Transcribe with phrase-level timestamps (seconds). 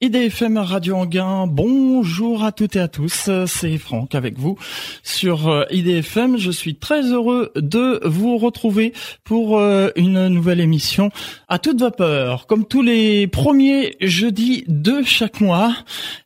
[0.00, 4.56] IDFM Radio Anguin, bonjour à toutes et à tous, c'est Franck avec vous
[5.02, 6.36] sur euh, IDFM.
[6.36, 8.92] Je suis très heureux de vous retrouver
[9.24, 11.10] pour euh, une nouvelle émission
[11.48, 15.74] à toute vapeur, comme tous les premiers jeudis de chaque mois.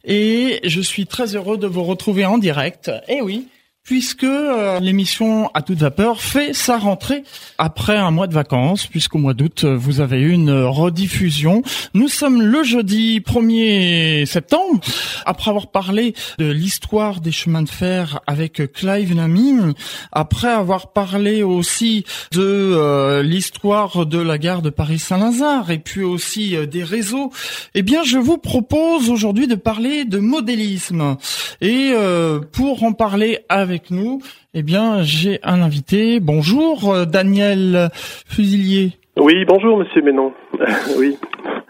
[0.05, 2.91] Et je suis très heureux de vous retrouver en direct.
[3.09, 3.49] Eh oui,
[3.85, 7.25] puisque euh, l'émission à toute vapeur fait sa rentrée
[7.59, 11.63] après un mois de vacances, puisqu'au mois d'août, euh, vous avez eu une rediffusion.
[11.93, 14.81] Nous sommes le jeudi 1er septembre,
[15.27, 19.73] après avoir parlé de l'histoire des chemins de fer avec Clive Naming,
[20.13, 26.57] après avoir parlé aussi de euh, l'histoire de la gare de Paris-Saint-Lazare, et puis aussi
[26.69, 27.33] des réseaux,
[27.75, 31.17] eh bien, je vous propose aujourd'hui de parler de modélisme.
[31.61, 31.93] Et
[32.53, 34.21] pour en parler avec avec nous,
[34.53, 36.21] eh bien, j'ai un invité.
[36.21, 38.93] Bonjour, euh, Daniel Fusilier.
[39.19, 40.35] Oui, bonjour, Monsieur Ménon.
[40.99, 41.17] oui.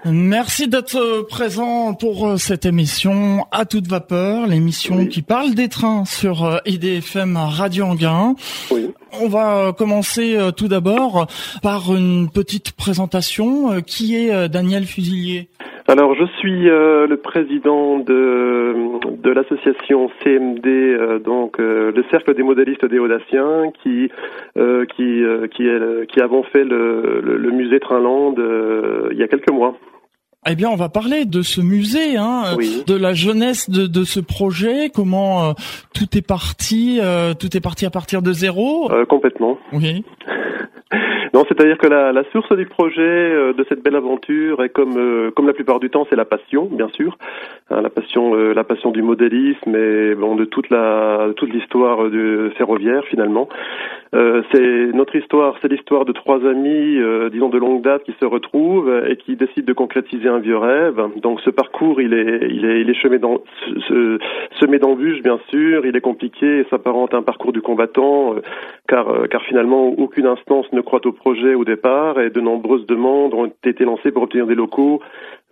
[0.05, 6.05] Merci d'être présent pour euh, cette émission à toute vapeur, l'émission qui parle des trains
[6.05, 8.35] sur euh, IDFM Radio Anguin.
[8.71, 8.91] Oui.
[9.21, 11.27] On va commencer tout d'abord
[11.63, 13.83] par une petite présentation.
[13.83, 15.51] Qui est Daniel Fusilier?
[15.89, 18.75] Alors, je suis euh, le président de,
[19.17, 24.09] de l'association CMD, euh, donc euh, le Cercle des modélistes des Audaciens, qui
[24.97, 25.23] qui
[25.55, 25.69] qui,
[26.09, 28.37] qui avons fait le, le, musée Trinland
[29.11, 29.77] il y a quelques mois.
[30.49, 34.19] Eh bien, on va parler de ce musée, hein, de la jeunesse de, de ce
[34.19, 35.55] projet, comment
[35.95, 37.01] tout est parti,
[37.39, 38.91] tout est parti à partir de zéro.
[39.09, 39.59] complètement.
[39.73, 40.05] Oui.
[41.35, 44.99] Non, c'est-à-dire que la, la, source du projet euh, de cette belle aventure est comme
[44.99, 47.17] euh, comme la plupart du temps, c'est la passion, bien sûr,
[47.71, 52.11] hein, la passion euh, la passion du modélisme et bon de toute la toute l'histoire
[52.11, 53.49] du ferroviaire finalement.
[54.13, 56.99] c'est notre histoire, c'est l'histoire de trois amis,
[57.33, 61.01] disons de longue date, qui se retrouvent et qui décident de concrétiser un vieux rêve.
[61.17, 66.01] Donc ce parcours, il est il est il est semé d'embûches, bien sûr, il est
[66.01, 68.35] compliqué s'apparente à un parcours du combattant,
[68.89, 73.35] car car finalement aucune instance ne croit au projet au départ et de nombreuses demandes
[73.35, 75.01] ont été lancées pour obtenir des locaux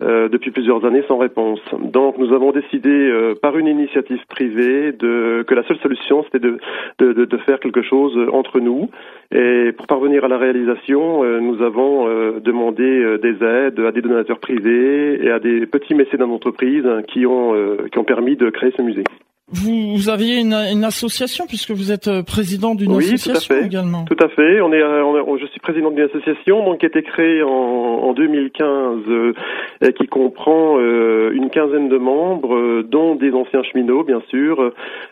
[0.01, 1.59] euh, depuis plusieurs années sans réponse.
[1.79, 6.39] Donc nous avons décidé euh, par une initiative privée de, que la seule solution c'était
[6.39, 6.57] de,
[6.99, 8.89] de, faire quelque chose entre nous
[9.31, 12.07] et pour parvenir à la réalisation euh, nous avons
[12.39, 17.53] demandé des aides à des donateurs privés et à des petits mécènes d'entreprise qui ont,
[17.91, 19.03] qui ont permis de créer ce musée.
[19.53, 24.05] Vous, vous aviez une, une, association puisque vous êtes euh, président d'une association tout également.
[24.05, 24.61] Tout à fait.
[24.61, 27.49] On est, euh, on je suis président d'une association donc qui a été créée en,
[27.49, 29.33] en 2015 euh,
[29.81, 34.71] et qui comprend une quinzaine de membres, dont des anciens cheminots bien sûr.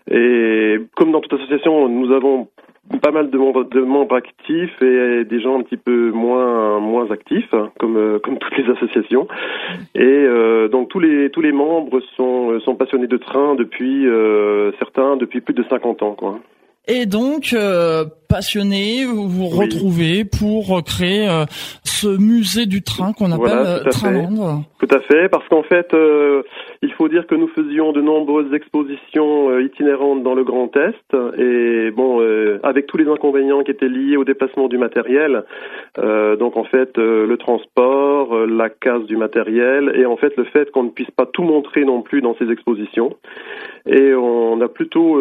[0.09, 2.47] Et comme dans toute association, nous avons
[2.97, 7.11] pas mal de membres, de membres actifs et des gens un petit peu moins moins
[7.11, 9.27] actifs, comme euh, comme toutes les associations.
[9.93, 14.28] Et euh, donc tous les tous les membres sont sont passionnés de train depuis euh,
[14.79, 16.39] certains depuis plus de 50 ans, quoi.
[16.91, 21.45] Et donc, euh, passionné, vous vous retrouvez pour créer euh,
[21.83, 24.63] ce musée du train qu'on appelle voilà, euh, Trainland.
[24.79, 25.93] Tout à fait, parce qu'en fait,
[26.81, 31.91] il faut dire que nous faisions de nombreuses expositions itinérantes dans le Grand Est, et
[31.91, 32.21] bon,
[32.63, 35.43] avec tous les inconvénients qui étaient liés au déplacement du matériel,
[35.97, 40.83] donc en fait, le transport, la casse du matériel, et en fait le fait qu'on
[40.83, 43.15] ne puisse pas tout montrer non plus dans ces expositions.
[43.85, 45.19] Et on a plutôt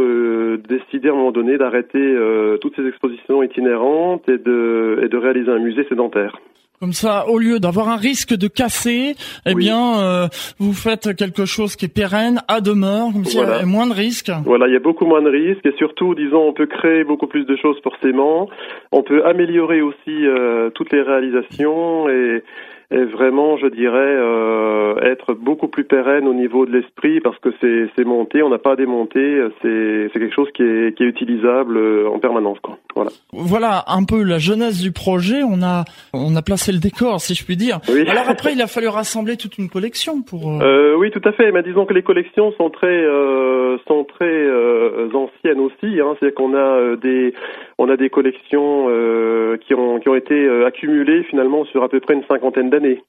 [0.56, 5.16] décidé à un moment donné d'arrêter euh, toutes ces expositions itinérantes et de, et de
[5.16, 6.38] réaliser un musée sédentaire.
[6.80, 9.16] Comme ça, au lieu d'avoir un risque de casser,
[9.46, 10.28] eh bien, euh,
[10.60, 13.94] vous faites quelque chose qui est pérenne, à demeure, comme il y a moins de
[13.94, 14.30] risques.
[14.44, 17.26] Voilà, il y a beaucoup moins de risques et surtout, disons, on peut créer beaucoup
[17.26, 18.48] plus de choses forcément.
[18.92, 22.44] On peut améliorer aussi euh, toutes les réalisations et
[22.91, 27.50] et vraiment, je dirais, euh, être beaucoup plus pérenne au niveau de l'esprit parce que
[27.60, 31.76] c'est monté, on n'a pas à démonter, c'est quelque chose qui est, qui est utilisable
[31.76, 32.59] euh, en permanence.
[32.60, 32.78] Quoi.
[32.94, 33.10] Voilà.
[33.32, 35.84] voilà un peu la jeunesse du projet, on a,
[36.15, 37.78] on a placé le décor, si je puis dire.
[37.91, 38.09] Oui.
[38.09, 40.50] Alors après, il a fallu rassembler toute une collection pour...
[40.50, 40.59] Euh...
[40.62, 44.25] Euh, oui, tout à fait, mais disons que les collections sont très, euh, sont très
[44.25, 46.17] euh, anciennes aussi, hein.
[46.19, 47.34] c'est-à-dire qu'on a des
[47.78, 51.88] on a des collections euh, qui, ont, qui ont été euh, accumulées finalement sur à
[51.88, 53.02] peu près une cinquantaine d'années.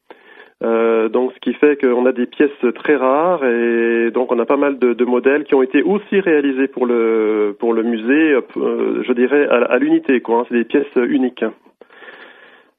[0.61, 4.45] Euh, donc, ce qui fait qu'on a des pièces très rares et donc on a
[4.45, 9.01] pas mal de, modèles qui ont été aussi réalisés pour le pour le musée, euh,
[9.03, 10.39] je dirais à, à l'unité quoi.
[10.39, 11.45] Hein, c'est des pièces uniques.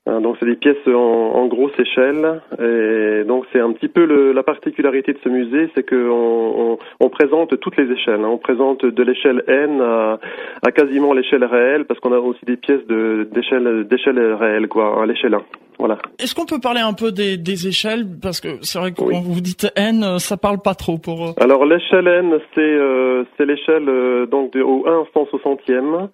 [0.07, 4.07] Hein, donc c'est des pièces en, en, grosse échelle et donc c'est un petit peu
[4.07, 8.25] le, la particularité de ce musée, c'est qu'on on, on, présente toutes les échelles.
[8.25, 8.31] Hein.
[8.31, 10.19] On présente de l'échelle N à,
[10.63, 15.03] à quasiment l'échelle réelle parce qu'on a aussi des pièces de d'échelle d'échelle réelle quoi,
[15.03, 15.43] à l'échelle 1.
[15.79, 15.99] Voilà.
[16.19, 18.07] Est-ce qu'on peut parler un peu des, des échelles?
[18.23, 21.35] Parce que c'est vrai que quand vous dites N, ça parle pas trop pour.
[21.39, 26.09] Alors l'échelle N, c'est euh, c'est l'échelle euh, donc de, au 1 160e.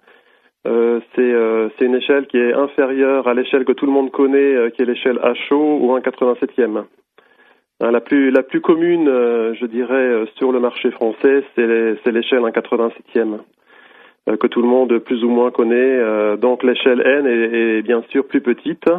[0.67, 4.55] Euh, euh, c'est une échelle qui est inférieure à l'échelle que tout le monde connaît,
[4.55, 5.19] euh, qui est l'échelle
[5.49, 6.83] HO ou 1,87e.
[7.79, 13.37] Hein, la plus la plus commune, je dirais, sur le marché français, c'est l'échelle 1,87e
[14.39, 16.37] que tout le monde plus ou moins connaît.
[16.37, 18.89] donc l'échelle N est, bien sûr plus petite.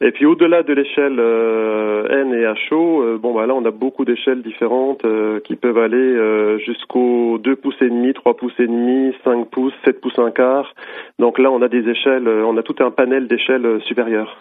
[0.00, 3.72] Et puis au-delà de l'échelle euh, N et HO, euh, bon bah là on a
[3.72, 8.68] beaucoup d'échelles différentes euh, qui peuvent aller jusqu'aux 2 pouces et demi, 3 pouces et
[8.68, 10.72] demi, 5 pouces, 7 pouces un quart.
[11.18, 14.38] Donc là on a des échelles, on a tout un panel d'échelles supérieures.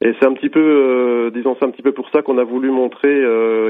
[0.00, 2.70] Et c'est un petit peu, disons, c'est un petit peu pour ça qu'on a voulu
[2.70, 3.22] montrer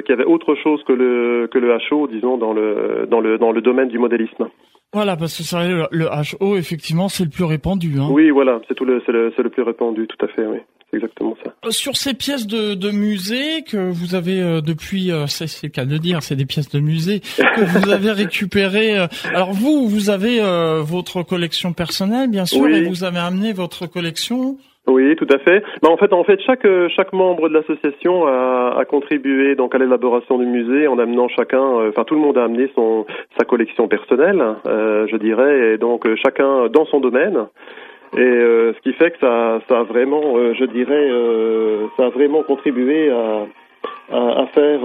[0.05, 3.37] qu'il y avait autre chose que le que le HO, disons, dans le dans le
[3.37, 4.49] dans le domaine du modélisme.
[4.93, 7.99] Voilà, parce que c'est le, le HO, effectivement, c'est le plus répandu.
[7.99, 8.09] Hein.
[8.11, 10.59] Oui, voilà, c'est tout le c'est le, le plus répandu, tout à fait, oui
[10.95, 11.53] exactement ça.
[11.65, 15.71] Euh, sur ces pièces de, de musée que vous avez euh, depuis, euh, c'est le
[15.71, 18.97] cas de dire, c'est des pièces de musée que vous avez récupérées.
[19.35, 20.41] alors vous, vous avez
[20.83, 24.57] votre collection personnelle, bien sûr, et vous avez amené votre collection.
[24.87, 25.63] Oui, tout à fait.
[25.83, 29.79] Bah, en fait, en fait, chaque chaque membre de l'association a, a, contribué donc à
[29.79, 33.07] l'élaboration du musée en amenant chacun, enfin tout le monde a amené son
[33.39, 37.47] sa collection personnelle, je dirais, et donc chacun dans son domaine.
[38.17, 42.07] Et euh, ce qui fait que ça, ça a vraiment, euh, je dirais, euh, ça
[42.07, 43.47] a vraiment contribué à,
[44.13, 44.81] à, à faire,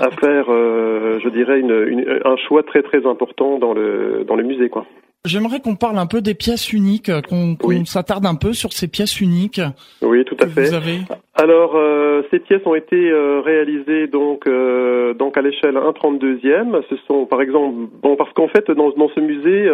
[0.00, 4.42] à faire, je dirais, une, une, un choix très très important dans le dans le
[4.42, 4.84] musée, quoi.
[5.26, 7.56] J'aimerais qu'on parle un peu des pièces uniques, qu'on
[7.86, 9.62] s'attarde un peu sur ces pièces uniques.
[10.02, 10.64] Oui, tout à fait.
[10.64, 10.98] Vous avez...
[11.34, 16.82] Alors, euh, ces pièces ont été euh, réalisées donc euh, donc à l'échelle 1/32e.
[16.90, 19.66] Ce sont, par exemple, bon, parce qu'en fait, dans, dans ce musée,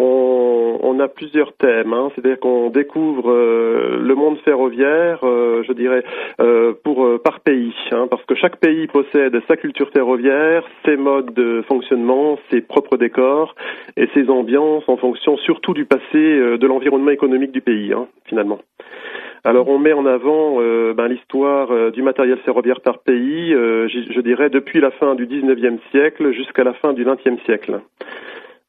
[0.00, 1.92] on, on, a plusieurs thèmes.
[1.92, 6.02] Hein, C'est-à-dire qu'on découvre le monde ferroviaire, je dirais,
[6.82, 11.62] pour par pays, hein, parce que chaque pays possède sa culture ferroviaire, ses modes de
[11.68, 13.54] fonctionnement, ses propres décors
[13.96, 18.06] et ses ambiances en fonction surtout du passé euh, de l'environnement économique du pays, hein,
[18.26, 18.58] finalement.
[19.42, 24.20] Alors on met en avant euh, ben, l'histoire euh, du matériel ferroviaire par pays, je,
[24.20, 27.80] dirais depuis la fin du 19e siècle jusqu'à la fin du 20e siècle.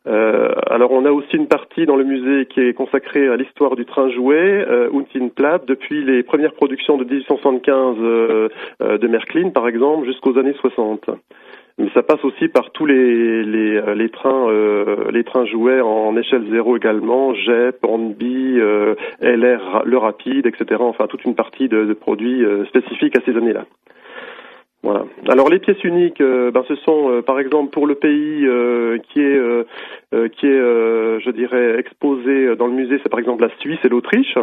[0.05, 3.85] Alors on a aussi une partie dans le musée qui est consacrée à l'histoire du
[3.85, 7.97] train jouet, euh, Untinplat, depuis les premières productions de 1875
[8.79, 11.09] de Märklin par exemple jusqu'aux années 60
[11.77, 15.81] mais ça passe aussi par tous les les, euh, les trains euh, les trains jouets
[15.81, 20.81] en échelle zéro également, JEP, Hornby, euh, LR, le rapide, etc.
[20.81, 23.65] Enfin toute une partie de, de produits euh, spécifiques à ces années-là.
[24.83, 25.05] Voilà.
[25.27, 28.47] Alors les pièces uniques, ben, ce sont par exemple pour le pays
[29.09, 29.39] qui est
[30.31, 30.59] qui est
[31.19, 34.35] je dirais exposé dans le musée, c'est par exemple la Suisse et l'Autriche.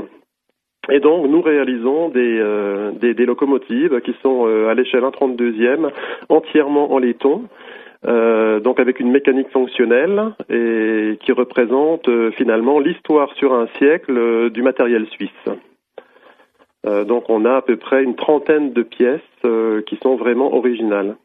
[0.90, 5.90] Et donc, nous réalisons des, euh, des, locomotives qui sont euh, à l'échelle 1,32e,
[6.30, 7.44] entièrement en laiton,
[8.06, 14.50] euh, donc avec une mécanique fonctionnelle et qui représente euh, finalement l'histoire sur un siècle
[14.50, 15.30] du matériel suisse.
[17.04, 19.20] Donc, on a à peu près une trentaine de pièces
[19.86, 21.16] qui sont vraiment originales.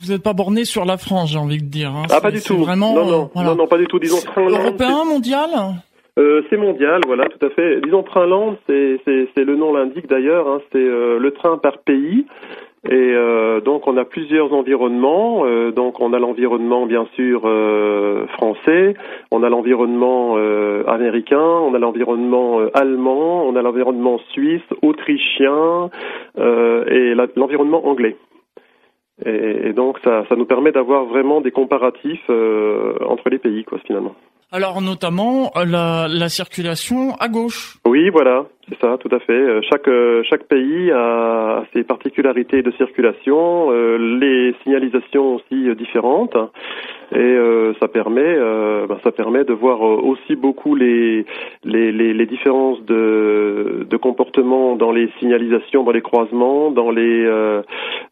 [0.00, 1.90] Vous n'êtes pas borné sur la France, j'ai envie de dire.
[1.90, 2.04] Hein.
[2.10, 2.58] Ah, pas du tout.
[2.58, 3.98] Vraiment, non, non, non, non, pas du tout.
[3.98, 5.50] Disons, européen, mondial
[6.18, 7.80] euh, c'est mondial, voilà, tout à fait.
[7.80, 8.98] Disons Trainland, c'est
[9.36, 12.26] le nom l'indique d'ailleurs, hein, c'est euh, le train par pays.
[12.84, 15.44] Et euh, donc on a plusieurs environnements.
[15.72, 17.40] donc on a l'environnement bien sûr
[18.34, 18.94] français,
[19.30, 20.36] on a l'environnement
[20.86, 25.90] américain, on a l'environnement allemand, on a l'environnement suisse, autrichien
[26.36, 28.16] et l'environnement anglais.
[29.26, 33.78] Et, et, donc ça, ça nous permet d'avoir vraiment des comparatifs entre les pays, quoi,
[33.84, 34.14] finalement.
[34.50, 37.76] Alors notamment euh, la, la circulation à gauche.
[37.86, 39.32] Oui, voilà, c'est ça, tout à fait.
[39.32, 46.36] Euh, chaque euh, chaque pays a ses particularités de circulation, les signalisations aussi différentes,
[47.14, 47.36] et
[47.80, 48.36] ça permet
[48.88, 51.24] ben, ça permet de voir aussi beaucoup les
[51.64, 57.26] les, les, les différences de, de comportement dans les signalisations, dans les croisements, dans les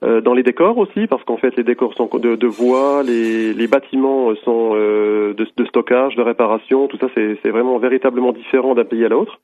[0.03, 3.67] dans les décors aussi, parce qu'en fait les décors sont de, de voies, les, les
[3.67, 9.05] bâtiments sont de, de stockage, de réparation, tout ça c'est vraiment véritablement différent d'un pays
[9.05, 9.39] à l'autre.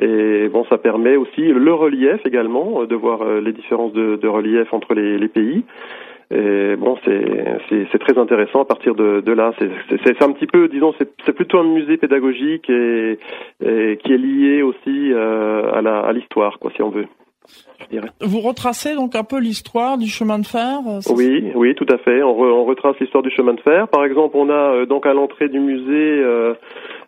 [0.00, 4.16] Et bon, ça permet aussi le relief également, euh, de voir euh, les différences de,
[4.16, 5.64] de relief entre les, les pays.
[6.30, 9.52] Et bon, c'est très intéressant à partir de, de là.
[9.58, 13.18] C'est un petit peu, disons, c'est plutôt un musée pédagogique et,
[13.60, 17.06] qui est lié aussi euh, à l'histoire, quoi, si on veut.
[18.20, 20.78] Vous retracez donc un peu l'histoire du chemin de fer
[21.14, 22.22] Oui, oui, tout à fait.
[22.22, 23.88] On, on retrace l'histoire du chemin de fer.
[23.88, 26.54] Par exemple, on a euh, donc à l'entrée du musée, euh,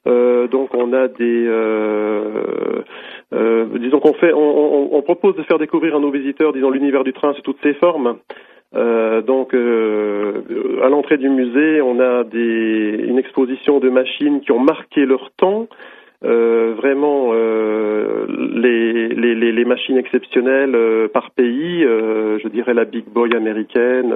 [0.07, 1.49] donc on a des,
[3.79, 7.13] disons qu'on fait, on, on, propose de faire découvrir à nos visiteurs, disons, l'univers du
[7.13, 8.19] train sous toutes ses formes.
[8.73, 15.05] donc, à l'entrée du musée, on a des, une exposition de machines qui ont marqué
[15.07, 15.69] leur temps.
[16.25, 23.05] Euh, vraiment euh, les, les, les, machines exceptionnelles euh, par pays, je dirais la Big
[23.05, 24.15] Boy américaine,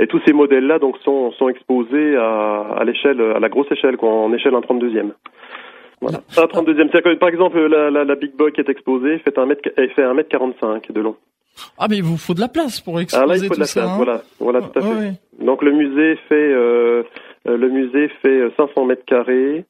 [0.00, 3.98] et tous ces modèles-là donc sont, sont exposés à, à l'échelle, à la grosse échelle,
[3.98, 5.10] quoi, en échelle 1 32e.
[6.00, 6.20] Voilà.
[6.38, 7.18] Un 32e.
[7.18, 10.14] Par exemple, la, la, la, Big Boy qui est exposée fait un mètre, fait un
[10.14, 11.16] mètre 45 de long.
[11.78, 13.60] Ah mais il vous faut de la place pour exposer ah là, il faut de
[13.60, 13.96] la place, hein.
[13.96, 15.12] voilà, voilà tout à fait.
[15.38, 16.54] Donc le musée fait
[17.44, 19.66] le musée fait 500 mètres carrés.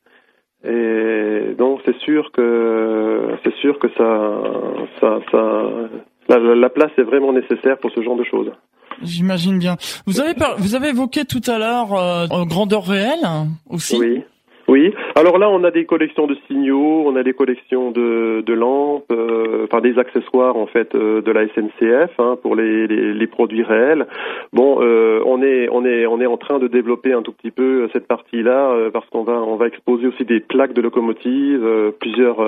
[0.64, 4.42] Et donc c'est sûr que c'est sûr que ça,
[5.00, 5.71] ça, ça
[6.28, 8.50] la, la, place est vraiment nécessaire pour ce genre de choses.
[9.02, 9.76] J'imagine bien.
[10.07, 13.26] Vous avez vous avez évoqué tout à l'heure euh, grandeur réelle
[13.69, 13.97] aussi.
[13.97, 14.23] Oui.
[14.72, 14.94] Oui.
[15.16, 19.04] Alors là, on a des collections de signaux, on a des collections de, de lampes,
[19.12, 23.26] euh, enfin des accessoires en fait euh, de la SNCF hein, pour les, les, les,
[23.26, 24.06] produits réels.
[24.54, 27.50] Bon, euh, on est on est on est en train de développer un tout petit
[27.50, 31.66] peu cette partie-là euh, parce qu'on va on va exposer aussi des plaques de locomotives,
[31.66, 32.38] euh, plusieurs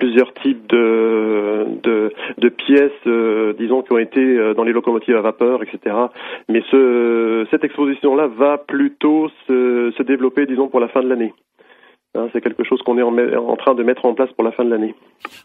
[0.00, 1.66] plusieurs types de
[2.74, 5.94] pièces, disons qui ont été dans les locomotives à vapeur, etc.
[6.48, 11.32] Mais ce cette exposition-là va plutôt se, se développer, disons, pour la fin de l'année.
[12.16, 14.64] Hein, c'est quelque chose qu'on est en, train de mettre en place pour la fin
[14.64, 14.94] de l'année.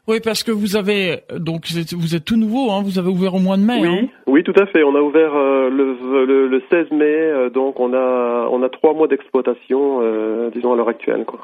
[0.08, 3.40] Oui, parce que vous avez donc vous êtes, tout nouveau, hein, vous avez ouvert au
[3.40, 3.80] mois de mai.
[3.82, 4.08] Oui, hein.
[4.28, 4.84] oui, tout à fait.
[4.84, 8.94] On a ouvert euh, le, le, 16 mai, euh, donc on a on a trois
[8.94, 11.40] mois d'exploitation, euh, disons à l'heure actuelle, quoi.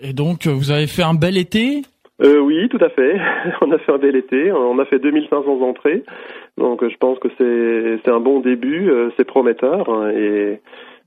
[0.00, 1.82] Et donc vous avez fait un bel été.
[2.20, 3.16] Oui, tout à fait.
[3.60, 4.52] on a fait un bel été.
[4.52, 6.02] On a fait 2500 entrées,
[6.56, 10.60] donc je pense que c'est un bon début, c'est prometteur et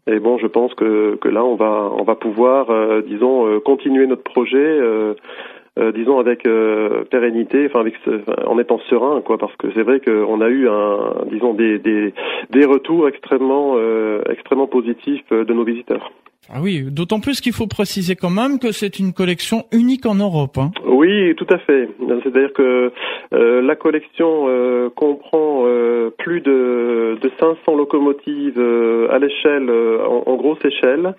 [0.08, 3.60] et bon, je pense que, que là, on va, on va pouvoir, euh, disons, euh,
[3.60, 5.14] continuer notre projet, euh,
[5.94, 6.44] disons, avec
[7.10, 7.96] pérennité, enfin, avec,
[8.46, 12.14] en étant serein, quoi, parce que c'est vrai qu'on a eu, un, disons, des, des,
[12.50, 13.78] des retours extrêmement,
[14.30, 16.12] extrêmement positifs de nos visiteurs.
[16.50, 20.16] Ah oui, d'autant plus qu'il faut préciser quand même que c'est une collection unique en
[20.16, 20.58] Europe.
[20.58, 20.72] Hein.
[20.86, 21.88] Oui, tout à fait.
[22.24, 22.92] C'est-à-dire que
[23.34, 28.60] euh, la collection euh, comprend euh, plus de, de 500 locomotives
[29.10, 31.14] à l'échelle, en, grosse échelle.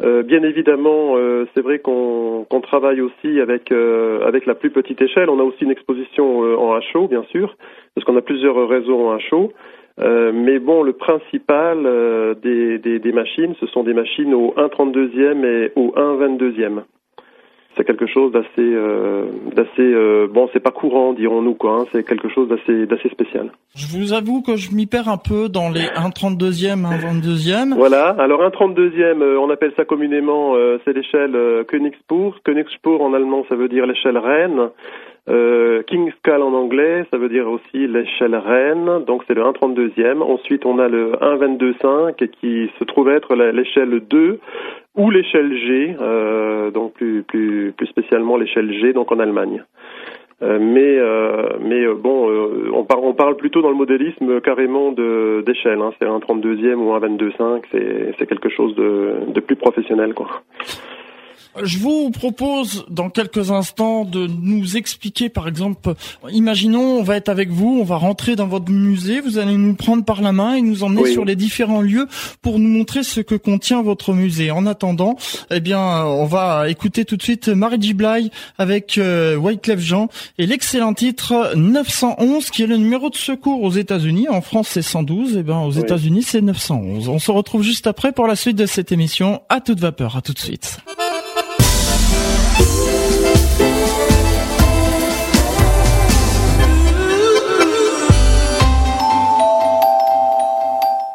[0.00, 1.14] bien évidemment,
[1.54, 5.30] c'est vrai qu'on travaille aussi avec avec la plus petite échelle.
[5.30, 7.56] On a aussi une exposition en HO, bien sûr,
[7.94, 9.52] parce qu'on a plusieurs réseaux en HO.
[9.98, 14.52] Euh, mais bon, le principal euh, des, des, des, machines, ce sont des machines au
[14.56, 16.82] 1,32e et au 1,22e.
[17.76, 21.80] C'est quelque chose d'assez, euh, d'assez, euh, bon, c'est pas courant, dirons-nous quoi.
[21.80, 23.52] Hein, c'est quelque chose d'assez, d'assez spécial.
[23.74, 27.74] Je vous avoue que je m'y perds un peu dans les 1,32e, 1,22e.
[27.74, 28.16] Voilà.
[28.18, 30.54] Alors 1,32e, on appelle ça communément,
[30.84, 31.36] c'est l'échelle
[31.68, 32.40] Königsspur.
[32.44, 34.70] Königsspur en allemand, ça veut dire l'échelle reine.
[35.28, 35.82] Euh,
[36.18, 40.22] Scale en anglais, ça veut dire aussi l'échelle reine, donc c'est le 1,32e.
[40.22, 44.38] Ensuite, on a le 1,22,5 qui se trouve être l'échelle 2
[44.96, 49.62] ou l'échelle G, euh, donc plus, plus, plus spécialement l'échelle G, donc en Allemagne.
[50.42, 52.28] Euh, mais euh, mais euh, bon,
[52.74, 55.80] on, parle, on parle plutôt dans le modélisme carrément de d'échelle.
[55.80, 60.12] Hein, c'est un 32e ou un 22,5, c'est c'est quelque chose de, de plus professionnel
[60.12, 60.42] quoi.
[61.62, 65.94] Je vous propose dans quelques instants de nous expliquer, par exemple,
[66.30, 69.74] imaginons, on va être avec vous, on va rentrer dans votre musée, vous allez nous
[69.74, 72.08] prendre par la main et nous emmener sur les différents lieux
[72.42, 74.50] pour nous montrer ce que contient votre musée.
[74.50, 75.16] En attendant,
[75.50, 80.08] eh bien, on va écouter tout de suite Marie Giblay avec euh, Wyclef Jean
[80.38, 84.28] et l'excellent titre 911 qui est le numéro de secours aux États-Unis.
[84.28, 87.08] En France, c'est 112, et eh ben aux États-Unis, c'est 911.
[87.08, 89.42] On se retrouve juste après pour la suite de cette émission.
[89.48, 90.78] À toute vapeur, à tout de suite.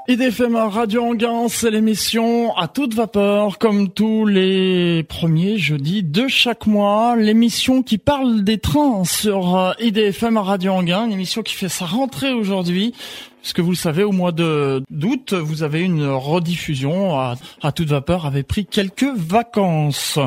[0.07, 6.65] IDFM Radio Anguin, c'est l'émission à toute vapeur, comme tous les premiers jeudis de chaque
[6.65, 7.15] mois.
[7.15, 11.85] L'émission qui parle des trains sur euh, IDFM Radio Anguin, une émission qui fait sa
[11.85, 12.95] rentrée aujourd'hui
[13.41, 17.87] Puisque vous le savez, au mois de d'août, vous avez une rediffusion à, à, toute
[17.87, 20.19] vapeur avait pris quelques vacances.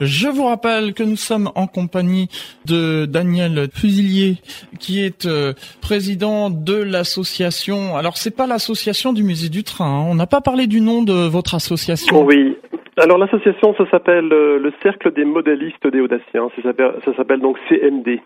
[0.00, 2.28] Je vous rappelle que nous sommes en compagnie
[2.64, 4.36] de Daniel Fusilier,
[4.78, 7.96] qui est euh, président de l'association.
[7.96, 9.86] Alors c'est pas l'association du musée du train.
[9.86, 10.06] Hein.
[10.08, 12.24] On n'a pas parlé du nom de votre association.
[12.24, 12.56] Oui.
[12.98, 16.48] Alors l'association, ça s'appelle euh, le Cercle des modélistes des Audaciens.
[16.62, 18.20] Ça s'appelle donc CMD.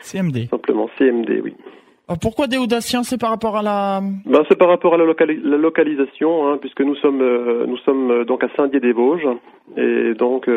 [0.00, 0.48] CMD.
[0.50, 1.54] Simplement CMD, oui.
[2.10, 4.00] Euh, pourquoi des Audaciens C'est par rapport à la.
[4.26, 8.24] Ben, c'est par rapport à la, localisation, hein, puisque nous sommes euh, nous sommes euh,
[8.24, 9.28] donc à Saint-Dié-des-Vosges
[9.76, 10.50] et donc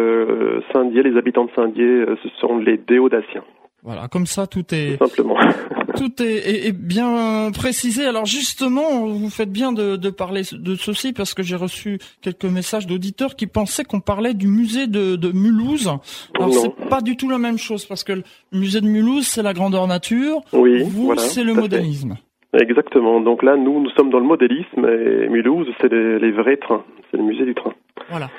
[0.74, 3.44] Saint-Dié, les habitants de Saint-Dié, ce sont les Déodaciens.
[3.84, 5.36] Voilà, comme ça, tout est simplement.
[5.98, 8.06] tout est, est, bien précisé.
[8.06, 12.46] Alors justement, vous faites bien de, de parler de ceci parce que j'ai reçu quelques
[12.46, 15.92] messages d'auditeurs qui pensaient qu'on parlait du musée de, de Mulhouse.
[16.36, 18.24] Alors c'est pas du tout la même chose parce que le
[18.54, 20.42] musée de Mulhouse c'est la grandeur nature.
[20.54, 20.84] Oui.
[20.84, 22.18] Vous c'est le modélisme.
[22.54, 23.20] Exactement.
[23.20, 26.84] Donc là, nous, nous sommes dans le modélisme et Mulhouse, c'est les, les vrais trains.
[27.10, 27.74] C'est le musée du train.
[28.10, 28.30] Voilà.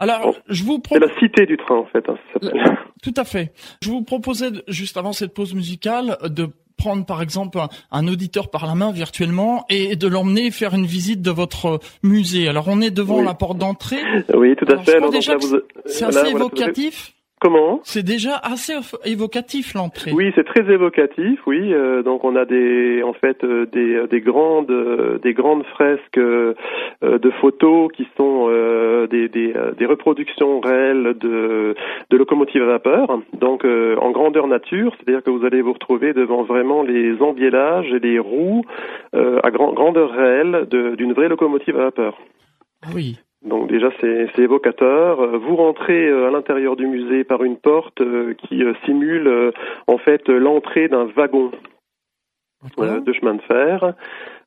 [0.00, 1.08] Alors, je vous propose...
[1.08, 2.50] C'est la cité du train, en fait, hein, ça.
[3.02, 3.52] Tout à fait.
[3.82, 6.48] Je vous proposais, juste avant cette pause musicale, de
[6.80, 7.58] prendre par exemple
[7.90, 12.48] un, auditeur par la main virtuellement et de l'emmener faire une visite de votre musée.
[12.48, 14.00] Alors on est devant la porte d'entrée.
[14.34, 14.98] Oui, tout à fait.
[15.84, 17.12] c'est assez évocatif.
[17.40, 18.74] Comment C'est déjà assez
[19.06, 20.12] évocatif l'entrée.
[20.12, 21.40] Oui, c'est très évocatif.
[21.46, 24.70] Oui, euh, donc on a des, en fait, euh, des, euh, des grandes,
[25.22, 28.48] des grandes fresques de photos qui sont
[29.10, 31.74] des, des, des, reproductions réelles de,
[32.10, 33.20] de locomotives à vapeur.
[33.32, 38.00] Donc en grandeur nature, c'est-à-dire que vous allez vous retrouver devant vraiment les embiélages et
[38.00, 38.64] les roues
[39.14, 42.18] à grandeur réelle d'une vraie locomotive à vapeur.
[42.82, 43.18] Ah oui.
[43.44, 45.20] Donc déjà c'est évocateur.
[45.20, 49.52] Euh, vous rentrez euh, à l'intérieur du musée par une porte euh, qui simule
[49.86, 51.50] en fait l'entrée d'un wagon
[52.76, 53.94] de chemin de fer.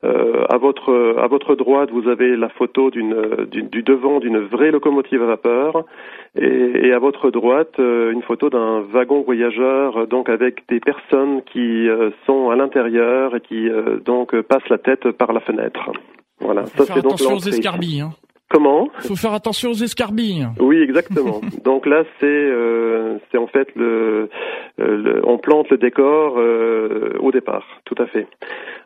[0.03, 4.69] Euh, à votre à votre droite, vous avez la photo d'une du devant d'une vraie
[4.69, 5.85] locomotive à vapeur,
[6.35, 11.87] et, et à votre droite, une photo d'un wagon voyageur, donc avec des personnes qui
[12.27, 13.69] sont à l'intérieur et qui
[14.05, 15.89] donc passent la tête par la fenêtre.
[16.39, 16.65] Voilà.
[16.65, 18.01] Ça c'est donc aux escarbilles.
[18.01, 18.11] Hein.
[18.53, 20.47] Comment Il faut faire attention aux escarbilles.
[20.59, 21.41] Oui, exactement.
[21.65, 24.29] Donc là, c'est euh, c'est en fait le,
[24.77, 28.27] le, on plante le décor euh, au départ, tout à fait.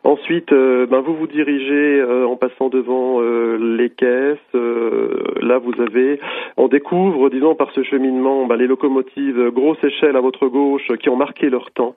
[0.04, 4.38] Ensuite, euh, ben vous vous dirigez euh, en passant devant les caisses.
[4.54, 6.18] là, vous avez,
[6.56, 11.10] on découvre, disons par ce cheminement, ben, les locomotives grosse échelle à votre gauche qui
[11.10, 11.94] ont marqué leur temps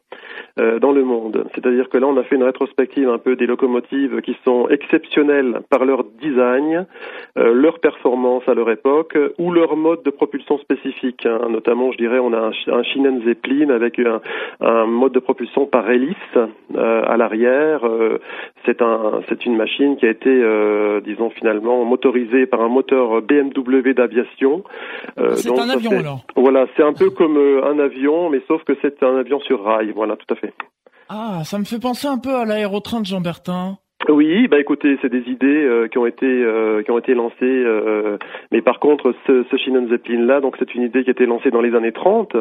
[0.58, 1.46] dans le monde.
[1.56, 5.62] C'est-à-dire que là, on a fait une rétrospective un peu des locomotives qui sont exceptionnelles
[5.70, 6.86] par leur design
[7.36, 11.26] leur performance à leur époque ou leur mode de propulsion spécifique.
[11.26, 11.48] Hein.
[11.50, 14.22] Notamment, je dirais, on a un, Shinen Zeppelin avec un,
[14.62, 17.86] un, mode de propulsion par hélice euh, à l'arrière.
[17.86, 18.20] Euh,
[18.66, 23.22] c'est un, c'est une machine qui a été, euh, disons finalement, motorisée par un moteur
[23.22, 24.64] BMW d'aviation.
[25.36, 26.26] c'est un avion alors.
[26.36, 29.92] Voilà, c'est un peu comme un avion, mais sauf que c'est un avion sur rail.
[29.96, 30.41] Voilà, tout à fait.
[31.10, 33.78] Ah, ça me fait penser un peu à l'aérotrain de Jean Bertin.
[34.10, 37.36] Oui, bah écoutez, c'est des idées euh, qui ont été euh, qui ont été lancées,
[37.42, 38.18] euh,
[38.52, 41.26] mais par contre, ce, ce Shinnon Zeppelin là, donc c'est une idée qui a été
[41.26, 42.36] lancée dans les années 30,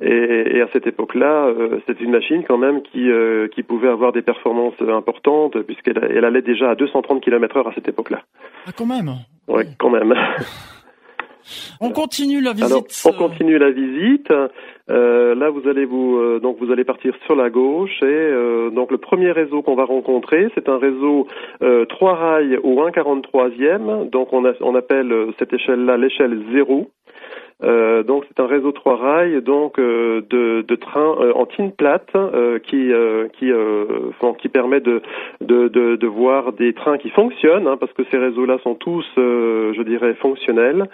[0.00, 1.48] et, et à cette époque-là,
[1.86, 3.08] c'était une machine quand même qui
[3.54, 7.88] qui pouvait avoir des performances importantes puisqu'elle elle allait déjà à 230 km/h à cette
[7.88, 8.22] époque-là.
[8.66, 9.12] Ah quand même.
[9.48, 10.14] Ouais, quand même.
[11.80, 12.66] On continue la visite.
[12.66, 14.32] Alors, on continue la visite.
[14.88, 18.70] Euh, là, vous allez vous euh, donc vous allez partir sur la gauche et euh,
[18.70, 21.26] donc le premier réseau qu'on va rencontrer, c'est un réseau
[21.88, 24.10] trois rails au 1,43e.
[24.10, 26.88] Donc on, appelle cette échelle-là l'échelle zéro.
[27.64, 31.72] Euh, donc c'est un réseau trois rails donc euh, de, de trains euh, en tine
[31.72, 32.12] plate
[32.64, 32.92] qui
[33.38, 33.50] qui
[34.38, 35.00] qui permet de,
[35.40, 39.06] de, de de voir des trains qui fonctionnent hein, parce que ces réseaux-là sont tous
[39.16, 40.86] je dirais fonctionnels.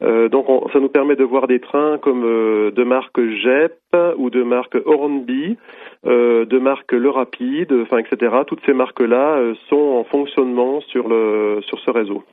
[0.00, 3.74] donc ça nous permet de voir des trains comme de marque JEP
[4.16, 5.56] ou de marque Hornby.
[6.04, 8.34] de marque Le Rapide, enfin etc.
[8.46, 12.24] Toutes ces marques-là sont en fonctionnement sur le sur ce réseau.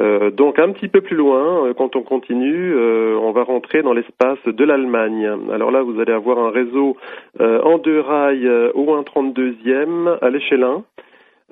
[0.00, 3.82] Euh, donc un petit peu plus loin, euh, quand on continue, euh, on va rentrer
[3.82, 5.28] dans l'espace de l'Allemagne.
[5.52, 6.96] Alors là, vous allez avoir un réseau
[7.40, 10.64] en deux rails au 1,32e à l'échelle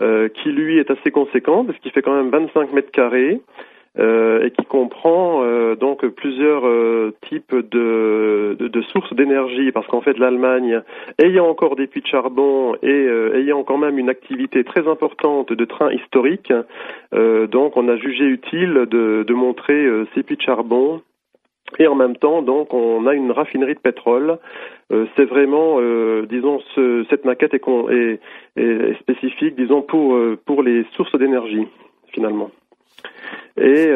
[0.01, 3.41] 1, qui lui est assez conséquent parce qu'il fait quand même 25 mètres carrés.
[3.99, 10.19] Euh, et qui comprend euh, donc plusieurs euh, types de, sources d'énergie, parce qu'en fait
[10.19, 10.83] l'Allemagne,
[11.19, 15.65] ayant encore des puits de charbon et ayant quand même une activité très importante de
[15.65, 16.53] trains historiques,
[17.13, 21.03] donc on a jugé utile de, montrer ces puits de charbon
[21.79, 24.39] Et en même temps, donc, on a une raffinerie de pétrole.
[25.17, 25.81] c'est vraiment,
[26.29, 28.21] disons, ce, cette maquette est, est,
[28.57, 31.67] est, spécifique, disons, pour pour les sources d'énergie,
[32.13, 32.51] finalement.
[33.59, 33.89] Et,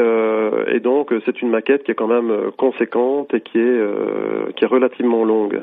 [0.68, 4.66] et donc, c'est une maquette qui est quand même conséquente et qui est qui est
[4.66, 5.60] relativement longue.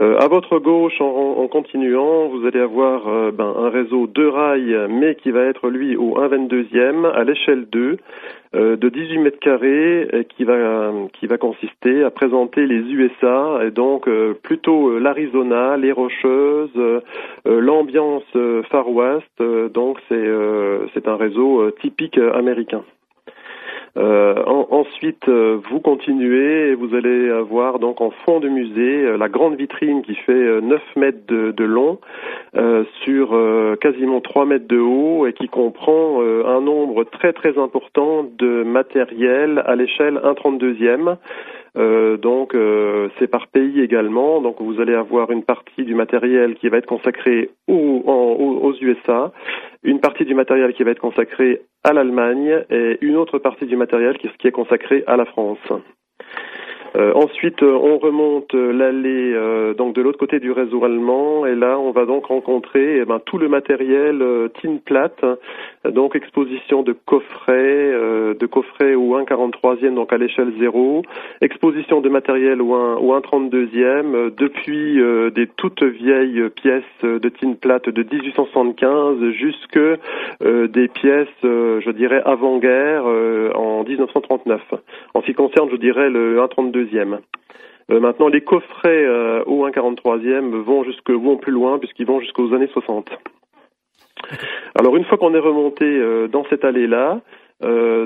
[0.00, 4.86] Euh, à votre gauche, en, continuant, vous allez avoir euh, ben, un réseau de rails,
[4.88, 7.96] mais qui va être lui au 1,22e à l'échelle 2
[8.54, 13.70] euh, de 18 mètres carrés, qui va qui va consister à présenter les USA et
[13.70, 14.08] donc
[14.42, 17.02] plutôt l'Arizona, les Rocheuses,
[17.44, 18.24] l'ambiance
[18.70, 19.42] Far West.
[19.74, 20.28] donc c'est
[20.94, 22.84] c'est un réseau typique américain.
[23.96, 29.16] Euh, ensuite, euh, vous continuez et vous allez avoir donc en fond de musée euh,
[29.16, 31.98] la grande vitrine qui fait 9 mètres de, long
[33.04, 33.36] sur
[33.80, 39.62] quasiment 3 mètres de haut et qui comprend un nombre très très important de matériel
[39.66, 41.16] à l'échelle 1,32e.
[41.78, 44.40] Euh, donc euh, c'est par pays également.
[44.40, 49.32] Donc vous allez avoir une partie du matériel qui va être consacré aux, USA,
[49.82, 53.76] une partie du matériel qui va être consacré à l'Allemagne et une autre partie du
[53.76, 55.58] matériel qui, qui est consacré à la France.
[56.96, 59.34] Euh, ensuite, euh, on remonte euh, l'allée
[59.76, 63.20] donc de l'autre côté du réseau allemand et là, on va donc rencontrer eh ben,
[63.24, 64.22] tout le matériel
[64.60, 65.24] tin plate,
[65.84, 67.92] donc exposition de coffrets,
[68.38, 71.02] de coffrets au 1,43e donc à l'échelle 0,
[71.40, 75.00] exposition de matériel au 1, au 1,32e, depuis
[75.32, 79.80] des toutes vieilles pièces de tin plate de 1875 jusque
[80.40, 84.60] des pièces, je dirais avant-guerre en 1939.
[85.14, 86.77] En ce qui concerne, je dirais le 1,32
[87.90, 91.10] Euh, maintenant, les coffrets euh, au 1,43e vont jusque
[91.40, 93.10] plus loin puisqu'ils vont jusqu'aux années 60.
[94.78, 97.20] Alors une fois qu'on est remonté euh, dans cette allée-là,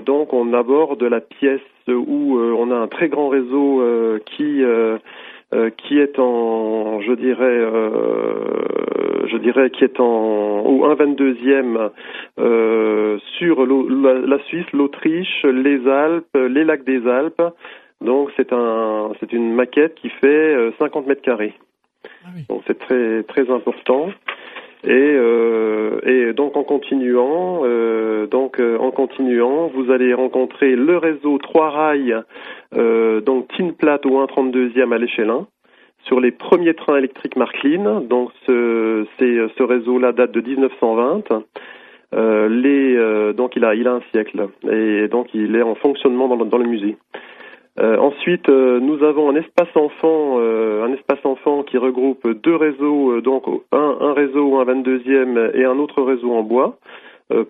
[0.07, 3.85] donc on aborde la pièce où on a un très grand réseau
[4.25, 4.63] qui
[5.77, 7.61] qui est en, je dirais,
[9.27, 11.91] je dirais, qui est en au 1,22e
[13.37, 17.43] sur la Suisse, l'Autriche, les Alpes, les lacs des Alpes,
[18.03, 21.55] donc c'est un, c'est une maquette qui fait 50 euh, mètres carrés.
[22.25, 24.11] Ah donc c'est très très important.
[24.85, 30.97] Et, euh, et donc en continuant, euh, donc euh, en continuant, vous allez rencontrer le
[30.97, 32.21] réseau trois rails,
[32.75, 35.47] euh, donc Tin Plate au 132e à l'échelle 1,
[36.05, 38.01] sur les premiers trains électriques Marklin.
[38.01, 41.45] Donc ce, ce réseau-là date de 1920.
[42.15, 46.27] Euh, les, donc il a, il a un siècle et donc il est en fonctionnement
[46.27, 46.97] dans dans le musée.
[47.81, 52.55] Euh, ensuite, euh, nous avons un espace enfant, euh, un espace enfant qui regroupe deux
[52.55, 56.79] réseaux, donc un, un réseau, un 22e et un autre réseau en bois,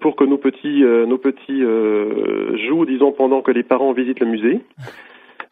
[0.00, 1.60] pour que nos petits, nos petits
[2.68, 4.60] jouent, disons, pendant que les parents visitent le musée.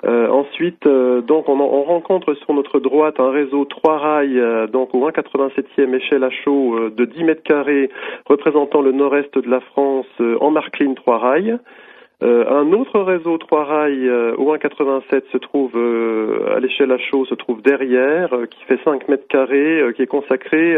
[0.06, 4.40] ensuite, donc on, on, rencontre sur notre droite un réseau trois rails,
[4.72, 7.90] donc au 1,87e échelle à chaud de 10 mètres carrés,
[8.24, 10.06] représentant le nord-est de la France
[10.40, 11.58] en marqueline trois rails.
[12.22, 16.98] Euh, un autre réseau trois rails euh, au 1,87 se trouve euh, à l'échelle à
[16.98, 20.76] chaud se trouve derrière, qui fait 5 mètres carrés, qui est consacré,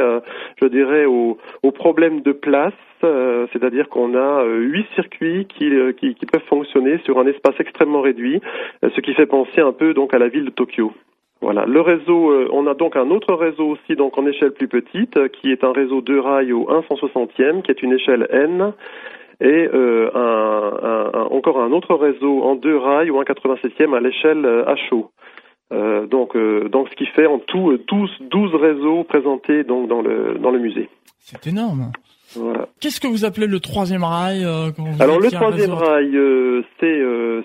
[0.60, 1.36] je dirais, au
[1.72, 2.72] problèmes de place.
[3.00, 8.40] C'est-à-dire qu'on a huit circuits qui, qui, peuvent fonctionner sur un espace extrêmement réduit,
[8.82, 10.92] ce qui fait penser un peu donc à la ville de Tokyo.
[11.40, 11.64] Voilà.
[11.66, 15.50] Le réseau, on a donc un autre réseau aussi, donc en échelle plus petite, qui
[15.50, 18.72] est un réseau de rails au 1,160e, qui est une échelle N,
[19.40, 24.00] et euh, un, un, encore un autre réseau en deux rails ou un 87e à
[24.00, 25.10] l'échelle à chaud.
[25.72, 30.02] Euh, donc, euh, donc, ce qui fait en tout 12, 12 réseaux présentés donc dans
[30.02, 30.88] le dans le musée.
[31.20, 31.92] C'est énorme.
[32.34, 32.66] Voilà.
[32.80, 34.42] Qu'est-ce que vous appelez le troisième rail
[35.00, 36.18] Alors le troisième rail,
[36.80, 37.02] c'est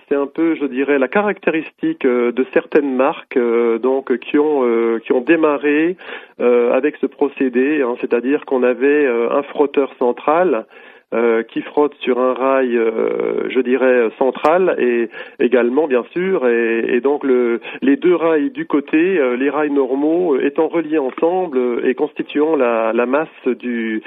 [0.08, 3.38] c'est un peu, je dirais, la caractéristique de certaines marques
[3.82, 4.63] donc qui ont
[5.06, 5.97] qui ont démarré
[6.39, 10.65] avec ce procédé, hein, c'est-à-dire qu'on avait un frotteur central
[11.13, 15.08] euh, qui frotte sur un rail, euh, je dirais, central et
[15.39, 20.38] également, bien sûr, et, donc le, les deux rails du côté, euh, les rails normaux
[20.38, 24.02] étant reliés ensemble et constituant la, la masse du,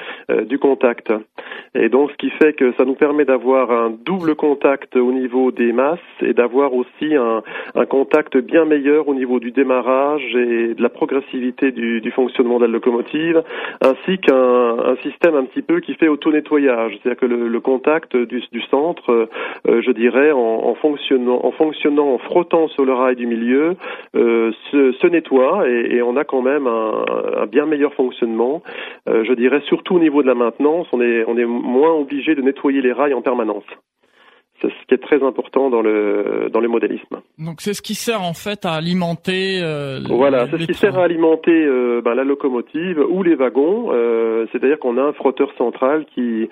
[0.44, 1.10] du contact.
[1.74, 5.52] Et donc, ce qui fait que ça nous permet d'avoir un double contact au niveau
[5.52, 7.42] des masses et d'avoir aussi un,
[7.76, 12.58] un, contact bien meilleur au niveau du démarrage et de la progressivité du, du fonctionnement
[12.58, 13.42] de la locomotive,
[13.80, 14.34] ainsi qu'un
[14.80, 19.28] un système un petit peu qui fait auto-nettoyage c'est-à-dire que le, contact du, centre,
[19.68, 23.76] euh, je dirais, en, fonctionnant, en fonctionnant, en frottant sur le rail du milieu,
[24.16, 28.62] euh, se, nettoie et, on a quand même un, bien meilleur fonctionnement.
[29.08, 32.34] Euh, je dirais surtout au niveau de la maintenance, on est, on est moins obligé
[32.34, 33.64] de nettoyer les rails en permanence.
[34.60, 37.20] C'est ce qui est très important dans le dans le modélisme.
[37.38, 39.60] Donc c'est ce qui sert en fait à alimenter.
[39.62, 43.88] Euh, voilà, c'est ce qui sert à alimenter euh, ben, la locomotive ou les wagons.
[43.92, 46.48] Euh, C'est-à-dire qu'on a un frotteur central qui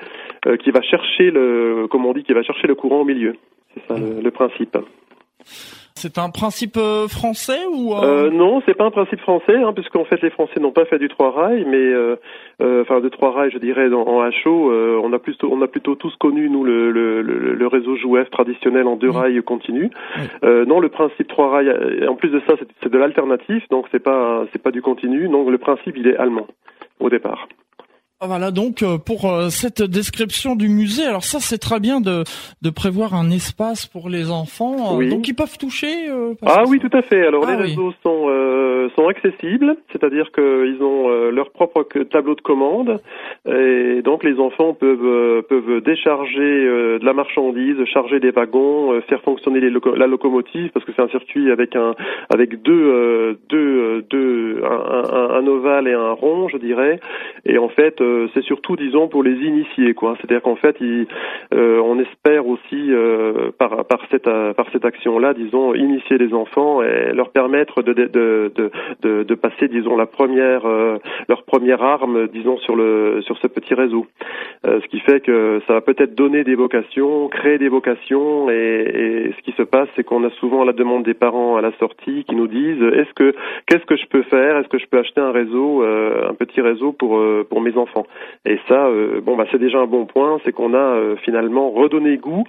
[0.46, 3.34] euh, qui va chercher le, comme on dit, qui va chercher le courant au milieu.
[3.74, 4.76] C'est ça le, le principe.
[6.00, 8.28] C'est un principe euh, français ou euh...
[8.28, 11.00] euh non, c'est pas un principe français, hein, puisqu'en fait les Français n'ont pas fait
[11.00, 12.14] du trois rails, mais euh,
[12.62, 15.66] euh, enfin de trois rails, je dirais en, en HO, on a plutôt on a
[15.66, 19.90] plutôt tous connu nous le, le, le, réseau JOUF traditionnel en deux rails continu.
[20.44, 21.74] non, le principe trois rails,
[22.08, 25.28] en plus de ça, c'est de l'alternatif, donc c'est pas c'est pas du continu.
[25.28, 26.46] Donc le principe il est allemand
[27.00, 27.48] au départ.
[28.20, 31.06] Ah, voilà donc euh, pour euh, cette description du musée.
[31.06, 32.24] Alors ça c'est très bien de,
[32.62, 34.94] de prévoir un espace pour les enfants.
[34.94, 35.08] Euh, oui.
[35.08, 36.08] Donc ils peuvent toucher.
[36.44, 37.24] ah oui tout à fait.
[37.24, 38.26] Alors ah les réseaux sont
[38.96, 43.00] sont accessibles, c'est-à-dire qu'ils ont leur propre tableau de commande
[43.46, 46.64] et donc les enfants peuvent peuvent décharger
[46.98, 51.02] de la marchandise, charger des wagons, faire fonctionner les loco la locomotive parce que c'est
[51.02, 51.94] un circuit avec un
[52.30, 56.98] avec deux deux deux un, un, un ovale et un rond je dirais
[57.48, 60.16] et en fait euh, c'est surtout, disons, pour les initiés, quoi.
[60.16, 65.74] C'est-à-dire qu'en fait, euh, on espère aussi euh, par par cette par cette action-là, disons,
[65.74, 68.52] initier les enfants et leur permettre de de
[69.02, 70.66] de de, passer, disons, la première
[71.28, 74.06] leur première arme, disons, sur le sur ce petit réseau.
[74.64, 79.34] ce qui fait que ça va peut-être donner des vocations, créer des vocations, et, et
[79.36, 82.24] ce qui se passe, c'est qu'on a souvent la demande des parents à la sortie
[82.24, 83.34] qui nous disent est-ce que
[83.66, 84.56] qu'est-ce que je peux faire?
[84.58, 88.06] Est-ce que je peux acheter un réseau, un petit réseau pour pour mes enfants
[88.44, 91.70] et ça, euh, bon, bah, c'est déjà un bon point, c'est qu'on a euh, finalement
[91.70, 92.44] redonné goût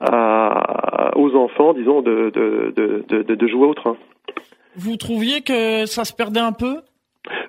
[0.00, 2.72] aux enfants, disons, de, de,
[3.08, 3.96] de, de, jouer au train.
[4.76, 6.78] Vous trouviez que ça se perdait un peu?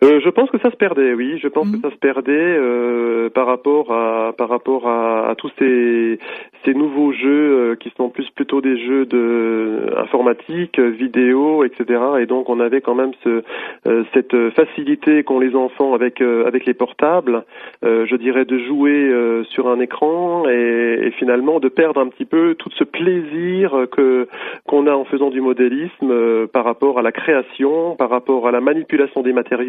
[0.04, 1.38] Euh, je pense que ça se perdait, oui.
[1.40, 1.82] Je pense que mhm.
[1.82, 6.18] ça se perdait euh, par rapport à par rapport à, à tous ces
[6.64, 12.00] ces nouveaux jeux euh, qui sont plus plutôt des jeux de informatique, vidéo, etc.
[12.20, 13.44] Et donc on avait quand même ce
[13.88, 17.44] euh, cette facilité qu'ont les enfants avec avec les portables,
[17.84, 19.12] je dirais de jouer
[19.50, 24.28] sur un écran et, et, finalement de perdre un petit peu tout ce plaisir que
[24.68, 28.62] qu'on a en faisant du modélisme par rapport à la création, par rapport à la
[28.62, 29.64] manipulation des matériaux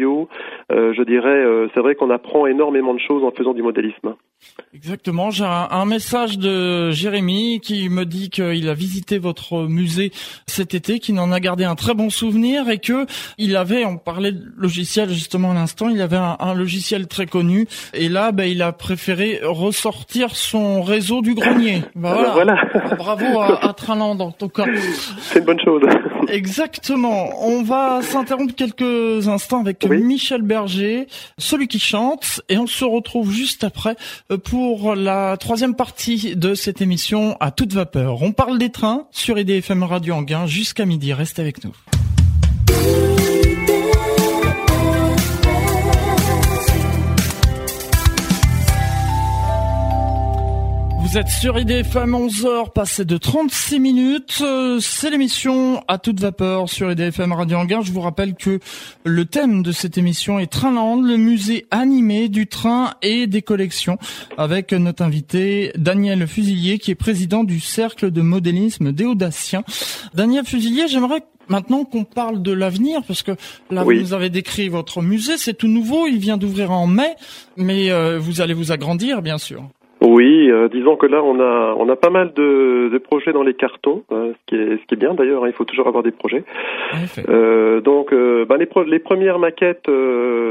[0.71, 4.15] euh, je dirais, euh, c'est vrai qu'on apprend énormément de choses en faisant du modélisme.
[4.73, 5.31] Exactement.
[5.31, 10.11] J'ai un, message de Jérémy qui me dit qu'il a visité votre musée
[10.45, 13.05] cet été, qu'il en a gardé un très bon souvenir et que
[13.37, 17.67] il avait, on parlait de logiciel justement à l'instant, il avait un, logiciel très connu
[17.93, 21.81] et là, ben, il a préféré ressortir son réseau du grenier.
[21.95, 22.57] Bah, voilà.
[22.95, 24.65] Bravo à, à Traland en tout cas.
[25.19, 25.81] C'est une bonne chose.
[26.29, 27.29] Exactement.
[27.47, 33.31] On va s'interrompre quelques instants avec Michel Berger, celui qui chante, et on se retrouve
[33.31, 33.95] juste après
[34.31, 38.21] euh, pour la troisième partie de cette émission à toute vapeur.
[38.21, 41.13] On parle des trains sur IDFM Radio Anguin jusqu'à midi.
[41.13, 41.73] Restez avec nous.
[51.09, 54.39] Vous êtes sur IDFM 11h, passé de 36 minutes.
[54.41, 57.79] Euh, c'est l'émission à toute vapeur sur IDFM Radio Anguin.
[57.81, 58.59] Je vous rappelle que
[59.05, 63.97] le thème de cette émission est Trainland, le musée animé du train et des collections,
[64.37, 69.63] avec notre invité Daniel Fusilier, qui est président du Cercle de modélisme des Audaciens.
[70.13, 73.31] Daniel Fusilier, j'aimerais maintenant qu'on parle de l'avenir, parce que
[73.71, 77.15] là, vous nous avez décrit votre musée, c'est tout nouveau, il vient d'ouvrir en mai,
[77.55, 79.69] mais euh, vous allez vous agrandir, bien sûr.
[79.99, 83.41] Oui, euh, disons que là on a on a pas mal de, de projets dans
[83.41, 85.43] les cartons, euh, ce qui est ce qui est bien d'ailleurs.
[85.43, 86.43] Hein, il faut toujours avoir des projets.
[87.29, 89.89] Euh, donc ben, les, les premières maquettes,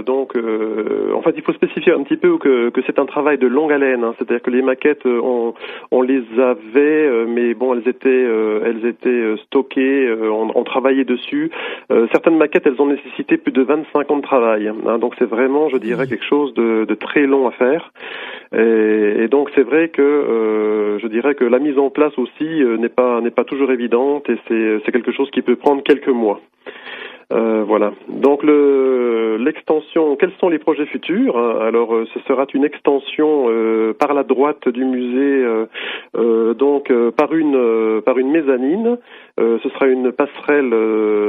[0.04, 3.46] donc en fait il faut spécifier un petit peu que, que c'est un travail de
[3.46, 4.02] longue haleine.
[4.02, 5.54] Hein, C'est-à-dire que les maquettes on
[5.92, 8.26] on les avait, mais bon elles étaient
[8.64, 11.50] elles étaient stockées, on, on, travaillait dessus.
[12.11, 14.68] certaines maquettes elles ont nécessité plus de 25 ans de travail.
[14.68, 17.92] Hein, donc c'est vraiment je dirais quelque chose de, de très long à faire.
[18.56, 22.62] Et, et donc c'est vrai que euh, je dirais que la mise en place aussi
[22.62, 26.09] euh, n'est pas n'est pas toujours évidente et c'est quelque chose qui peut prendre quelques
[26.09, 26.40] mois.
[27.33, 27.93] Euh, voilà.
[28.09, 30.17] Donc le l'extension.
[30.17, 34.69] Quels sont les projets futurs Alors euh, ce sera une extension euh, par la droite
[34.69, 35.67] du musée,
[36.17, 38.99] euh, donc par une par une mezzanine.
[39.39, 40.73] ce sera une passerelle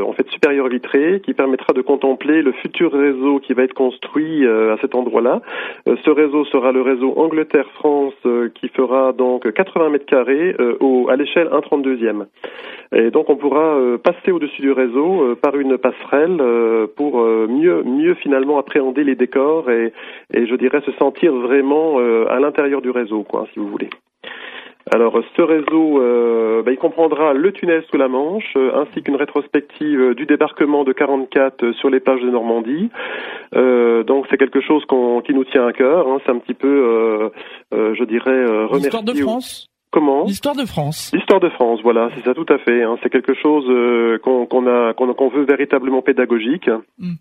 [0.03, 4.47] en fait supérieure vitrée qui permettra de contempler le futur réseau qui va être construit
[4.47, 5.41] à cet endroit-là.
[5.85, 8.15] ce réseau sera le réseau Angleterre-France
[8.55, 12.25] qui fera donc 80 mètres carrés au, à l'échelle 1,32e.
[12.95, 17.83] Et donc on pourra passer au-dessus du réseau par une passerelle euh, pour euh, mieux
[17.83, 19.93] mieux finalement appréhender les décors et,
[20.33, 23.89] et je dirais se sentir vraiment euh, à l'intérieur du réseau, quoi, si vous voulez.
[24.89, 29.17] Alors ce réseau, euh, bah, il comprendra le tunnel sous la Manche, euh, ainsi qu'une
[29.17, 32.89] rétrospective du débarquement de 44 sur les pages de Normandie.
[33.53, 34.83] donc c'est quelque chose
[35.25, 36.07] qui nous tient à cœur.
[36.07, 36.19] Hein.
[36.25, 37.31] C'est un petit peu,
[37.71, 38.77] je dirais, remercier.
[38.77, 39.67] L'histoire de France?
[39.91, 41.11] Comment L'histoire de France.
[41.13, 42.83] L'histoire de France, voilà, c'est ça tout à fait.
[42.83, 42.97] Hein.
[43.01, 43.65] C'est quelque chose
[44.21, 46.69] qu'on a, qu'on veut véritablement pédagogique.
[46.99, 47.13] Mm.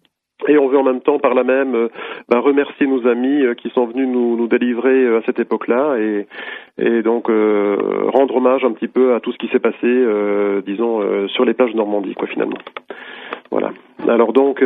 [0.49, 1.89] Et on veut en même temps, par là même, euh,
[2.29, 5.97] bah, remercier nos amis euh, qui sont venus nous, nous délivrer euh, à cette époque-là
[5.99, 6.27] et,
[6.79, 10.07] et donc rendre hommage un petit peu à tout ce qui s'est passé,
[10.67, 12.59] disons, sur les plages de Normandie, quoi, finalement.
[13.51, 13.71] Voilà.
[14.07, 14.63] Alors donc,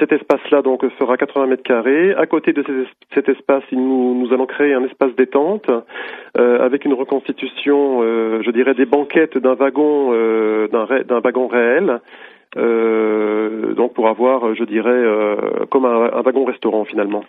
[0.00, 2.14] cet espace-là donc fera 80 mètres carrés.
[2.14, 2.64] À côté de
[3.12, 5.70] cet espace, nous, nous allons créer un espace détente
[6.34, 8.00] avec une reconstitution,
[8.42, 10.12] je dirais, des banquettes d'un wagon,
[10.72, 12.00] d'un wagon réel.
[12.58, 15.36] Euh, donc pour avoir, je dirais, euh,
[15.70, 17.24] comme un, wagon restaurant finalement.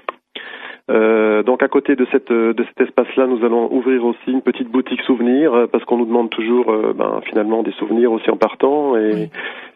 [0.89, 4.69] Euh, donc à côté de cette de cet espace-là, nous allons ouvrir aussi une petite
[4.69, 9.29] boutique souvenir parce qu'on nous demande toujours, ben, finalement, des souvenirs aussi en partant et,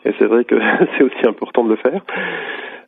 [0.05, 0.55] et c'est vrai que
[0.97, 2.01] c'est aussi important de le faire.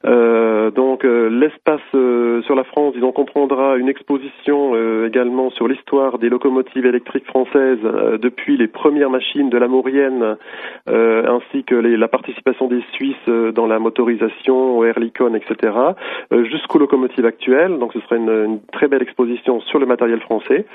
[0.05, 6.17] Euh, donc euh, l'espace euh, sur la France, disons, comprendra une exposition également sur l'histoire
[6.19, 7.79] des locomotives électriques françaises
[8.21, 10.37] depuis les premières machines de la Maurienne,
[10.87, 15.73] ainsi que les, la participation des Suisses dans la motorisation, au Airlicon, etc.,
[16.49, 17.77] jusqu'aux locomotives actuelles.
[17.79, 20.65] Donc ce sera une, une, très belle exposition sur le matériel français.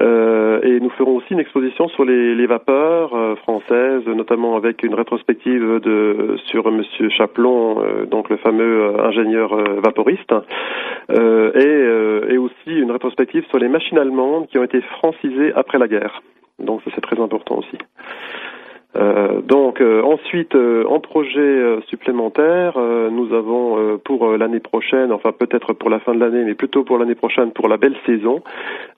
[0.00, 5.80] et nous ferons aussi une exposition sur les, les vapeurs françaises, notamment avec une rétrospective
[5.80, 10.34] de sur Monsieur Chaplon, donc le fameux euh, ingénieur euh, vaporiste,
[11.10, 15.88] euh, et, aussi une rétrospective sur les machines allemandes qui ont été francisées après la
[15.88, 16.22] guerre.
[16.58, 17.78] Donc c'est très important aussi.
[18.96, 22.78] Euh, donc euh, ensuite, euh, en projet supplémentaire,
[23.10, 26.98] nous avons pour l'année prochaine, enfin peut-être pour la fin de l'année, mais plutôt pour
[26.98, 28.42] l'année prochaine, pour la belle saison,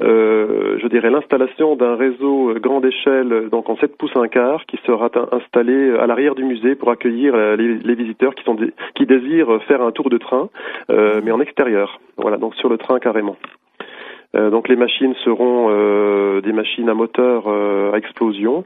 [0.01, 5.11] je dirais l'installation d'un réseau grande échelle, donc en 7 pouces un quart, qui sera
[5.33, 8.57] installé à l'arrière du musée pour accueillir les, les visiteurs qui, sont
[8.95, 10.49] qui désirent faire un tour de train,
[10.89, 12.01] mais en extérieur.
[12.17, 13.37] Voilà, donc sur le train carrément.
[14.37, 18.65] Euh, donc les machines seront euh, des machines à moteur euh, à explosion.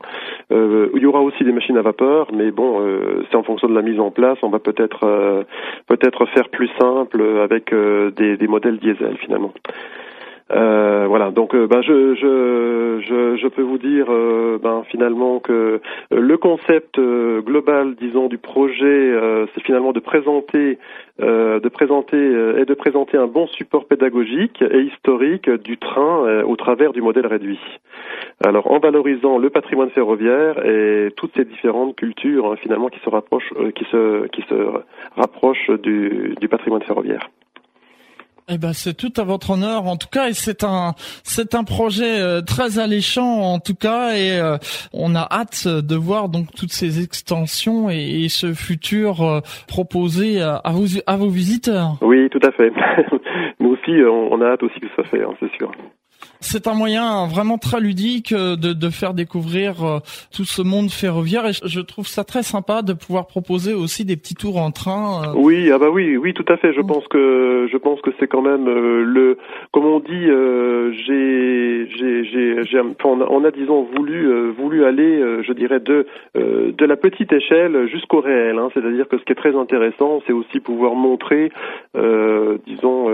[0.50, 2.80] il y aura aussi des machines à vapeur, mais bon,
[3.30, 4.38] c'est en fonction de la mise en place.
[4.42, 5.44] On va peut-être
[5.86, 9.52] peut-être faire plus simple avec des, des modèles diesel finalement.
[10.52, 15.38] Euh, voilà, donc euh, ben, je, je, je, je, peux vous dire euh, ben, finalement
[15.38, 19.14] que le concept global, disons, du projet,
[19.54, 20.78] c'est finalement de présenter,
[21.18, 26.92] de présenter et de présenter un bon support pédagogique et historique du train au travers
[26.92, 27.60] du modèle réduit.
[28.44, 33.10] Alors, en valorisant le patrimoine ferroviaire et toutes ces différentes cultures hein, finalement qui se
[33.10, 34.54] rapprochent, qui se, qui se
[35.16, 37.28] rapprochent du, du patrimoine ferroviaire.
[38.52, 41.62] Eh ben, c'est tout à votre honneur, en tout cas, et c'est un, c'est un
[41.62, 44.56] projet euh, très alléchant, en tout cas, et euh,
[44.92, 50.60] on a hâte de voir donc toutes ces extensions et, ce futur euh, proposé à,
[50.72, 51.96] vos, à vos visiteurs.
[52.02, 52.72] Oui, tout à fait.
[53.60, 55.70] Nous aussi, on, a hâte aussi que ça fait, hein, c'est sûr.
[56.42, 59.98] C'est un moyen vraiment très ludique euh, de, de faire découvrir euh,
[60.34, 64.16] tout ce monde ferroviaire et je trouve ça très sympa de pouvoir proposer aussi des
[64.16, 65.22] petits tours en train.
[65.22, 65.32] Euh.
[65.36, 66.72] Oui, ah bah oui, oui, tout à fait.
[66.72, 66.86] Je mm.
[66.86, 69.36] pense que je pense que c'est quand même le,
[69.70, 70.26] comme on dit,
[71.06, 72.24] j'ai, j'ai,
[72.64, 78.20] j'ai, on, a, disons voulu voulu aller, je dirais de de la petite échelle jusqu'au
[78.20, 78.58] réel.
[78.58, 78.68] Hein.
[78.72, 81.52] C'est-à-dire que ce qui est très intéressant, c'est aussi pouvoir montrer,
[82.66, 83.10] disons,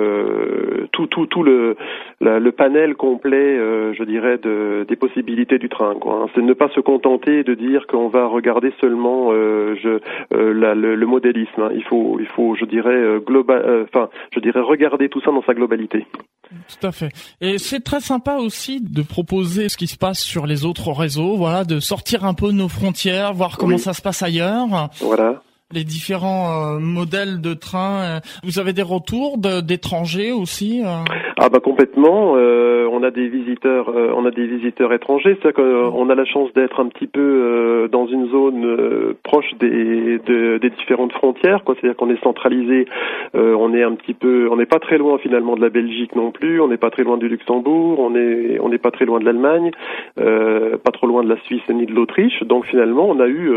[0.93, 1.77] tout tout tout le
[2.21, 5.95] le panel complet, euh, je dirais, de, des possibilités du train.
[6.07, 6.27] Hein.
[6.35, 10.01] C'est ne pas se contenter de dire qu'on va regarder seulement euh, je,
[10.35, 11.63] euh, le, modélisme.
[11.63, 11.71] Hein.
[11.75, 15.55] Il faut, il faut, je dirais, global, enfin, je dirais, regarder tout ça dans sa
[15.55, 16.07] globalité.
[16.51, 17.09] Tout à fait.
[17.41, 21.37] Et c'est très sympa aussi de proposer ce qui se passe sur les autres réseaux,
[21.37, 24.91] voilà, de sortir un peu de nos frontières, voir comment ça se passe ailleurs.
[25.01, 28.21] Voilà les différents modèles de train.
[28.45, 32.37] Vous avez des retours d'étrangers aussi Ah bah complètement
[32.97, 35.37] on a des visiteurs, euh, on a des visiteurs étrangers.
[35.41, 39.55] C'est-à-dire qu'on a la chance d'être un petit peu euh, dans une zone euh, proche
[39.61, 41.61] des, des différentes frontières.
[41.67, 42.87] C'est-à-dire qu'on est centralisé.
[43.35, 46.31] on est un petit peu, on n'est pas très loin finalement de la Belgique non
[46.31, 46.61] plus.
[46.61, 48.01] On n'est pas très loin du Luxembourg.
[48.01, 49.71] On on n'est pas très loin de l'Allemagne.
[50.17, 52.43] pas trop loin de la Suisse ni de l'Autriche.
[52.45, 53.53] Donc finalement, on a eu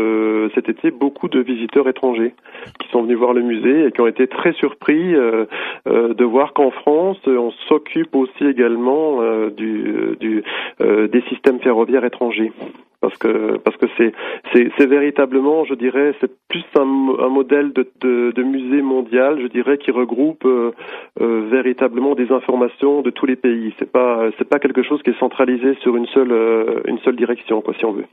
[0.54, 2.34] cet été beaucoup de visiteurs étrangers étrangers
[2.78, 6.70] qui sont venus voir le musée et qui ont été très surpris de voir qu'en
[6.70, 12.52] France, on s'occupe aussi également des systèmes ferroviaires étrangers.
[13.00, 14.12] Parce que parce que c'est
[14.52, 19.78] c'est véritablement je dirais c'est plus un, modèle de, de, de, musée mondial je dirais
[19.78, 20.72] qui regroupe euh,
[21.18, 23.72] euh, véritablement des informations de tous les pays.
[23.78, 27.16] C'est pas c'est pas quelque chose qui est centralisé sur une seule euh, une seule
[27.16, 28.04] direction quoi si on veut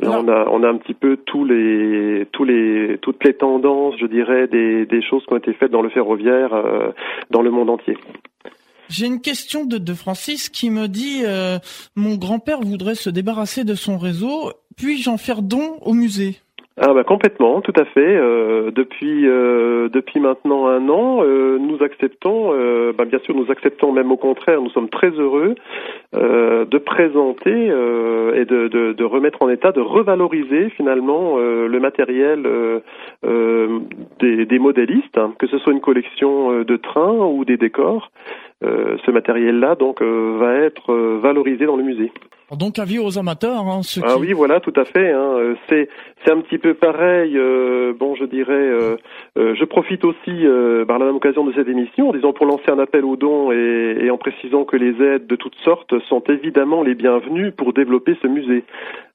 [0.00, 3.94] Là, on a, on a un petit peu tous les, tous les, toutes les tendances,
[4.00, 6.50] je dirais, des, des choses qui ont été faites dans le ferroviaire
[7.30, 7.96] dans le monde entier.
[8.88, 11.58] J'ai une question de, de, Francis qui me dit euh,
[11.96, 16.36] mon grand-père voudrait se débarrasser de son réseau, puis-je en faire don au musée?
[16.76, 18.00] Ah bah complètement, tout à fait.
[18.16, 22.50] Euh, depuis euh, depuis maintenant un an, euh, nous acceptons,
[22.98, 25.54] bah bien sûr, nous acceptons même au contraire, nous sommes très heureux
[26.12, 32.42] de présenter et de, de, de, remettre en état, de revaloriser finalement le matériel
[33.22, 38.10] des, des, modélistes, hein, que ce soit une collection de trains ou des décors.
[38.62, 42.10] ce matériel-là donc va être valorisé dans le musée.
[42.56, 43.66] Donc avis aux amateurs.
[43.66, 45.10] Hein, ah oui, voilà, tout à fait.
[45.10, 45.36] Hein.
[45.38, 45.88] Euh, c'est
[46.24, 47.36] c'est un petit peu pareil.
[47.36, 48.96] Euh, bon, je dirais, euh,
[49.36, 50.46] je profite aussi
[50.86, 53.52] par la même occasion de cette émission en disant pour lancer un appel aux dons
[53.52, 57.72] et, et, en précisant que les aides de toutes sortes sont évidemment les bienvenues pour
[57.72, 58.64] développer ce musée,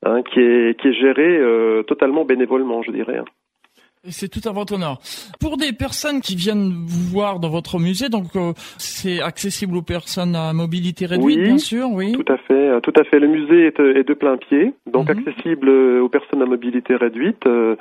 [0.06, 1.42] hein, qui est qui est géré
[1.88, 3.20] totalement bénévolement, je dirais.
[4.08, 5.00] C'est tout à votre honneur.
[5.42, 9.82] Pour des personnes qui viennent vous voir dans votre musée, donc euh, c'est accessible aux
[9.82, 12.14] personnes à mobilité réduite, bien sûr, oui.
[12.14, 13.20] Tout à fait, euh, tout à fait.
[13.20, 15.20] Le musée est, est de plein pied, donc mhm.
[15.20, 17.46] accessible euh, aux personnes à mobilité réduite.
[17.46, 17.76] Euh,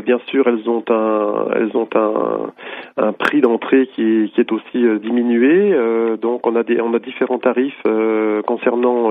[0.00, 2.52] bien sûr, elles ont un, elles ont un,
[2.96, 5.76] un prix d'entrée qui, qui, est aussi diminué.
[6.20, 7.82] donc on a des, on a différents tarifs
[8.46, 9.10] concernant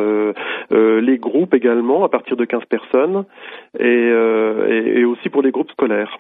[0.72, 3.26] les groupes également, à partir de 15 personnes,
[3.80, 6.20] et, et, et aussi pour les groupes scolaires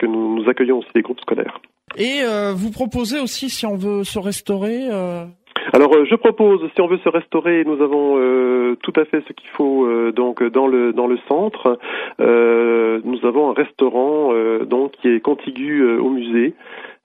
[0.00, 1.60] que nous, nous accueillons aussi des groupes scolaires.
[1.96, 5.24] Et euh, vous proposez aussi, si on veut se restaurer euh...
[5.72, 9.22] Alors euh, je propose, si on veut se restaurer, nous avons euh, tout à fait
[9.28, 11.78] ce qu'il faut donc dans le dans le centre.
[12.18, 14.32] nous avons un restaurant
[14.64, 16.54] donc qui est contigu au musée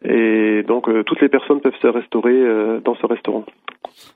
[0.04, 2.40] et donc toutes les personnes peuvent se restaurer
[2.84, 3.46] dans ce restaurant.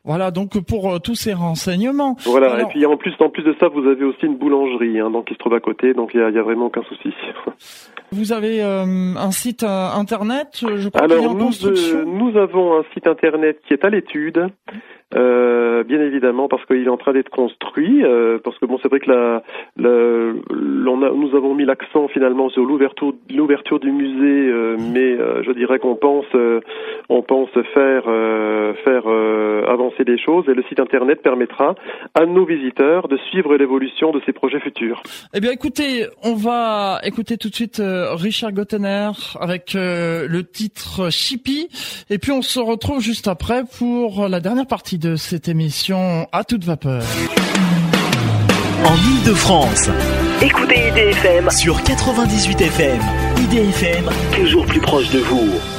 [0.04, 2.16] Voilà, donc pour euh, tous ces renseignements.
[2.26, 5.10] Voilà, et puis en plus, en plus de ça, vous avez aussi une boulangerie, hein,
[5.10, 7.14] donc qui se trouve à côté, donc il y a, vraiment aucun souci.
[8.12, 11.52] Vous avez euh, un site euh, internet, je crois Alors nous,
[12.08, 14.48] nous avons un site internet qui est à l'étude.
[15.12, 18.04] Bien évidemment, parce qu'il est en train d'être construit,
[18.44, 19.44] parce que bon, c'est vrai que la,
[19.78, 19.90] la
[21.10, 25.80] a, nous avons mis l'accent finalement sur l'ouverture, l'ouverture du musée, euh, mais je dirais
[25.80, 26.26] qu'on pense,
[27.10, 28.04] on pense faire,
[28.84, 29.08] faire
[29.68, 31.76] avancer les choses, et le site internet permettra
[32.14, 35.02] à nos visiteurs de suivre l'évolution de ces projets futurs.
[35.34, 41.70] Eh bien, écoutez, on va écouter tout de suite Richard Gottener avec le titre Chippy,
[42.10, 46.44] et puis on se retrouve juste après pour la dernière partie de cette émission à
[46.44, 47.04] toute vapeur.
[48.86, 49.90] En Ile-de-France,
[50.42, 53.00] écoutez IDFM sur 98 FM.
[53.38, 55.79] IDFM, toujours plus proche de vous.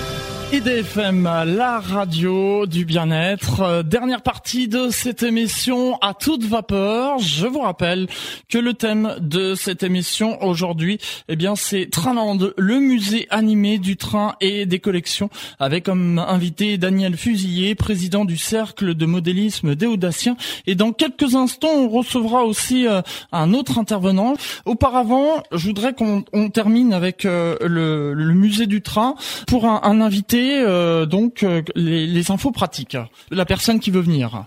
[0.52, 3.60] IDFM, la radio du bien-être.
[3.60, 7.20] Euh, dernière partie de cette émission à toute vapeur.
[7.20, 8.08] Je vous rappelle
[8.48, 10.98] que le thème de cette émission aujourd'hui,
[11.28, 15.30] eh bien, c'est Trainland, le musée animé du train et des collections,
[15.60, 20.36] avec comme invité Daniel Fusilier, président du cercle de modélisme des Audaciens.
[20.66, 24.34] Et dans quelques instants, on recevra aussi euh, un autre intervenant.
[24.64, 29.14] Auparavant, je voudrais qu'on termine avec euh, le, musée du train
[29.46, 32.96] pour un invité euh, donc euh, les, infos pratiques.
[33.30, 34.44] La personne qui veut venir.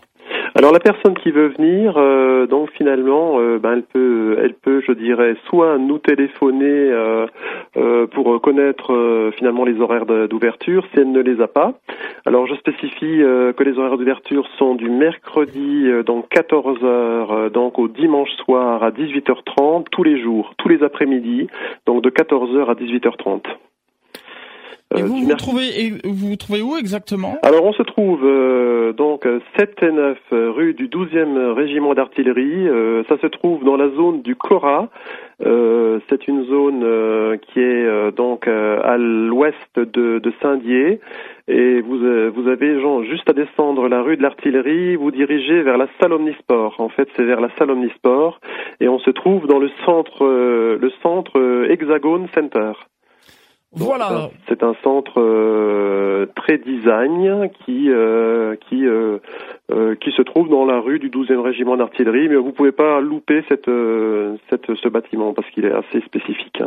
[0.56, 5.80] Alors la personne qui veut venir, euh, donc finalement, ben, elle peut, je dirais, soit
[5.80, 6.92] nous téléphoner
[8.12, 11.74] pour connaître finalement les horaires d'ouverture, si elle ne les a pas.
[12.26, 13.18] Alors je spécifie
[13.58, 18.92] que les horaires d'ouverture sont du mercredi donc 14 h donc au dimanche soir à
[18.92, 21.48] 18h30 tous les jours, tous les après-midi,
[21.88, 23.42] donc de 14 h à 18h30.
[24.96, 27.38] Et euh, vous vous trouvez, vous vous trouvez où exactement?
[27.42, 29.28] Alors on se trouve euh, donc
[29.58, 32.68] 7 et 9 rue du 12e régiment d'artillerie.
[32.68, 34.90] Euh, ça se trouve dans la zone du Cora.
[35.40, 41.00] c'est une zone qui est donc à l'ouest de, de Saint-Dié.
[41.48, 45.78] Et vous, vous avez genre, juste à descendre la rue de l'artillerie, vous dirigez vers
[45.78, 46.76] la salle Omnisport.
[46.80, 48.40] En fait, c'est vers la salle Omnisport.
[48.80, 52.72] Et on se trouve dans le centre, le centre Hexagone Center.
[53.76, 54.30] Voilà.
[54.48, 59.20] C'est un centre euh, très design qui euh, qui euh,
[59.96, 63.44] qui se trouve dans la rue du 12e régiment d'artillerie, mais vous pouvez pas louper
[63.50, 63.70] cette
[64.50, 66.62] cette ce bâtiment parce qu'il est assez spécifique.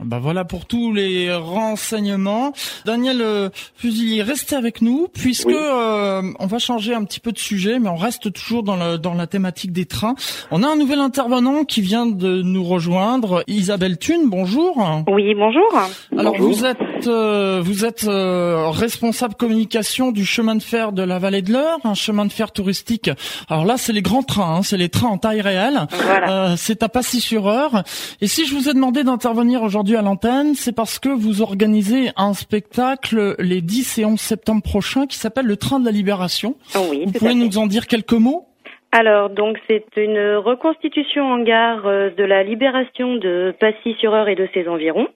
[0.00, 2.52] Bah voilà pour tous les renseignements.
[2.84, 7.38] Daniel euh, Fusilier, restez avec nous puisque euh, on va changer un petit peu de
[7.38, 10.16] sujet, mais on reste toujours dans, le, dans la thématique des trains.
[10.50, 14.28] On a un nouvel intervenant qui vient de nous rejoindre, Isabelle Thune.
[14.28, 15.04] Bonjour.
[15.08, 15.72] Oui, bonjour.
[16.18, 21.42] Alors vous êtes euh, vous êtes responsable communication du chemin de fer de la Vallée
[21.42, 23.10] de l'Eure, un chemin de fer touristique.
[23.48, 25.86] Alors là, c'est les grands trains, hein, c'est les trains en taille réelle.
[25.90, 26.56] Voilà.
[26.56, 27.82] c'est à Passy sur Eure.
[28.20, 32.10] Et si je vous ai demandé d'intervenir aujourd'hui à l'antenne, c'est parce que vous organisez
[32.16, 36.56] un spectacle les 10 et 11 septembre prochains qui s'appelle Le Train de la Libération.
[36.90, 38.46] Oui, vous pouvez nous en dire quelques mots?
[38.92, 44.48] Alors, donc, c'est une reconstitution en gare euh, de la libération de Passy-sur-Eure et de
[44.54, 45.08] ses environs,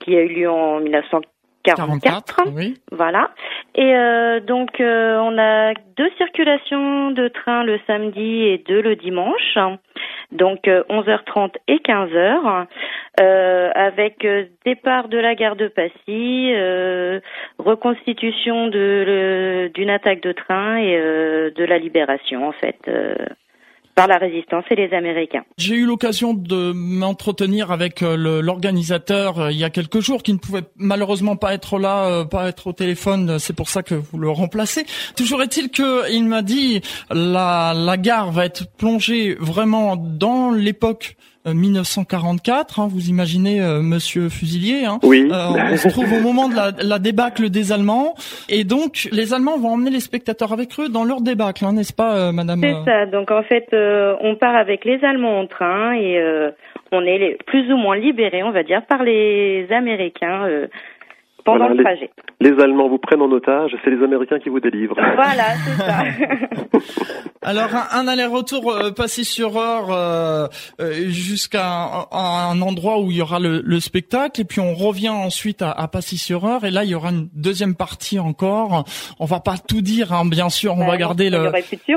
[0.00, 2.42] qui a eu lieu en 1944.
[2.54, 2.74] oui.
[2.92, 3.30] Voilà.
[3.74, 8.96] Et euh, donc, euh, on a deux circulations de train le samedi et deux le
[8.96, 9.58] dimanche
[10.32, 12.66] donc 11h30 euh, et 15h,
[13.20, 16.52] euh, avec euh, départ de la gare de Passy,
[17.58, 22.78] reconstitution d'une attaque de train et de la libération en fait
[23.96, 25.42] par la résistance et les Américains.
[25.56, 30.34] J'ai eu l'occasion de m'entretenir avec euh, l'organisateur euh, il y a quelques jours qui
[30.34, 33.38] ne pouvait malheureusement pas être là, euh, pas être au téléphone.
[33.38, 34.84] C'est pour ça que vous le remplacez.
[35.16, 41.16] Toujours est-il qu'il m'a dit la, la gare va être plongée vraiment dans l'époque
[41.54, 42.80] 1944.
[42.80, 44.84] Hein, vous imaginez, euh, Monsieur Fusilier.
[44.84, 45.28] Hein, oui.
[45.30, 48.14] Euh, on se trouve au moment de la, la, débâcle des Allemands,
[48.48, 51.92] et donc les Allemands vont emmener les spectateurs avec eux dans leur débâcle, hein, n'est-ce
[51.92, 53.06] pas, euh, Madame C'est ça.
[53.06, 56.20] Donc en fait, on part avec les Allemands en train et
[56.92, 60.48] on est plus ou moins libérés, on va dire, par les Américains
[61.46, 62.10] pendant le trajet.
[62.40, 64.96] Les, Allemands vous prennent en otage, c'est les Américains qui vous délivrent.
[65.16, 66.04] Voilà, c'est ça.
[67.42, 70.48] Alors un, aller-retour euh, passé sur heure euh,
[70.80, 75.62] euh, jusqu'à un, endroit où il y aura le, spectacle et puis on revient ensuite
[75.62, 78.84] à, à Passy sur heure et là il y aura une deuxième partie encore.
[79.20, 81.52] On va pas tout dire, hein, bien sûr, on va garder le,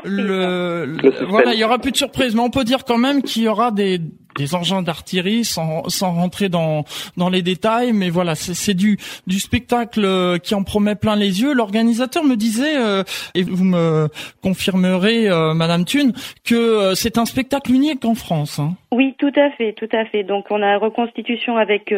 [0.06, 3.44] le, voilà, il y aura plus de surprise, mais on peut dire quand même qu'il
[3.44, 4.00] y aura des
[4.40, 6.86] des engins d'artillerie sans, sans rentrer dans,
[7.32, 11.54] les détails, mais voilà, c'est du, du spectacle euh, qui en promet plein les yeux.
[11.54, 13.04] L'organisateur me disait, euh,
[13.36, 14.08] et vous me
[14.42, 16.14] confirmerez, euh, Madame Thune,
[16.48, 18.60] que c'est un spectacle unique en France.
[18.60, 18.72] Hein.
[18.94, 20.24] Oui, tout à fait, tout à fait.
[20.24, 21.94] Donc on a reconstitution avec,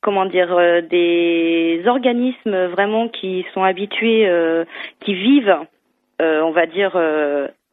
[0.00, 0.56] comment dire,
[0.88, 4.30] des organismes vraiment qui sont habitués,
[5.00, 5.58] qui vivent,
[6.20, 6.96] on va dire,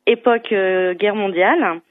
[0.07, 1.81] époque guerre mondiale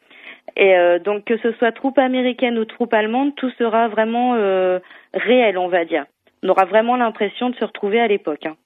[0.56, 4.78] et euh, donc que ce soit troupe américaine ou troupe allemande, tout sera vraiment euh,
[5.14, 6.04] réel, on va dire.
[6.42, 8.46] On aura vraiment l'impression de se retrouver à l'époque.
[8.46, 8.56] Hein.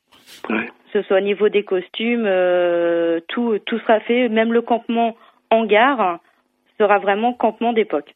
[0.49, 0.66] Ouais.
[0.93, 5.16] Que ce soit au niveau des costumes, euh, tout, tout sera fait, même le campement
[5.51, 6.18] en gare
[6.78, 8.14] sera vraiment campement d'époque.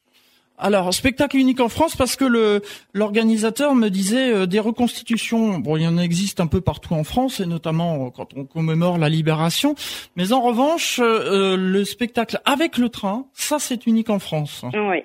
[0.60, 2.60] Alors, spectacle unique en France parce que le
[2.92, 5.58] l'organisateur me disait euh, des reconstitutions.
[5.58, 8.44] Bon, il y en existe un peu partout en France et notamment euh, quand on
[8.44, 9.74] commémore la libération.
[10.16, 14.64] Mais en revanche, euh, le spectacle avec le train, ça c'est unique en France.
[14.74, 15.04] Oui.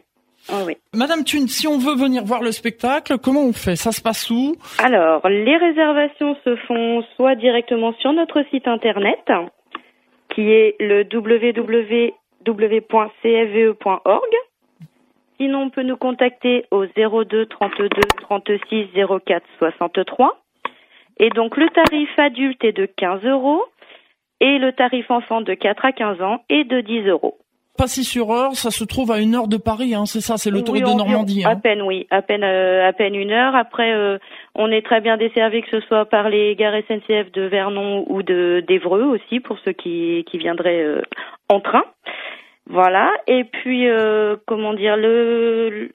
[0.52, 0.76] Oh oui.
[0.94, 3.76] Madame Thune, si on veut venir voir le spectacle, comment on fait?
[3.76, 4.56] Ça se passe où?
[4.78, 9.24] Alors, les réservations se font soit directement sur notre site internet,
[10.36, 11.66] qui est le www.cfve.org,
[15.38, 17.90] Sinon, on peut nous contacter au 02 32
[18.22, 18.88] 36
[19.26, 20.38] 04 63.
[21.18, 23.64] Et donc, le tarif adulte est de 15 euros
[24.40, 27.38] et le tarif enfant de 4 à 15 ans est de 10 euros.
[27.78, 30.50] Passy sur heure, ça se trouve à une heure de Paris, hein, c'est ça, c'est
[30.50, 31.44] l'autoroute de Normandie.
[31.44, 31.50] Hein.
[31.52, 33.54] À peine, oui, à peine, euh, à peine une heure.
[33.54, 34.18] Après, euh,
[34.56, 38.24] on est très bien desservi, que ce soit par les gares SNCF de Vernon ou
[38.24, 41.02] de d'Evreux aussi, pour ceux qui, qui viendraient euh,
[41.50, 41.84] en train.
[42.68, 43.12] Voilà.
[43.28, 45.92] Et puis, euh, comment dire, le,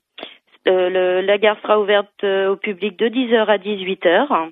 [0.68, 4.50] euh, la gare sera ouverte euh, au public de 10h à 18h.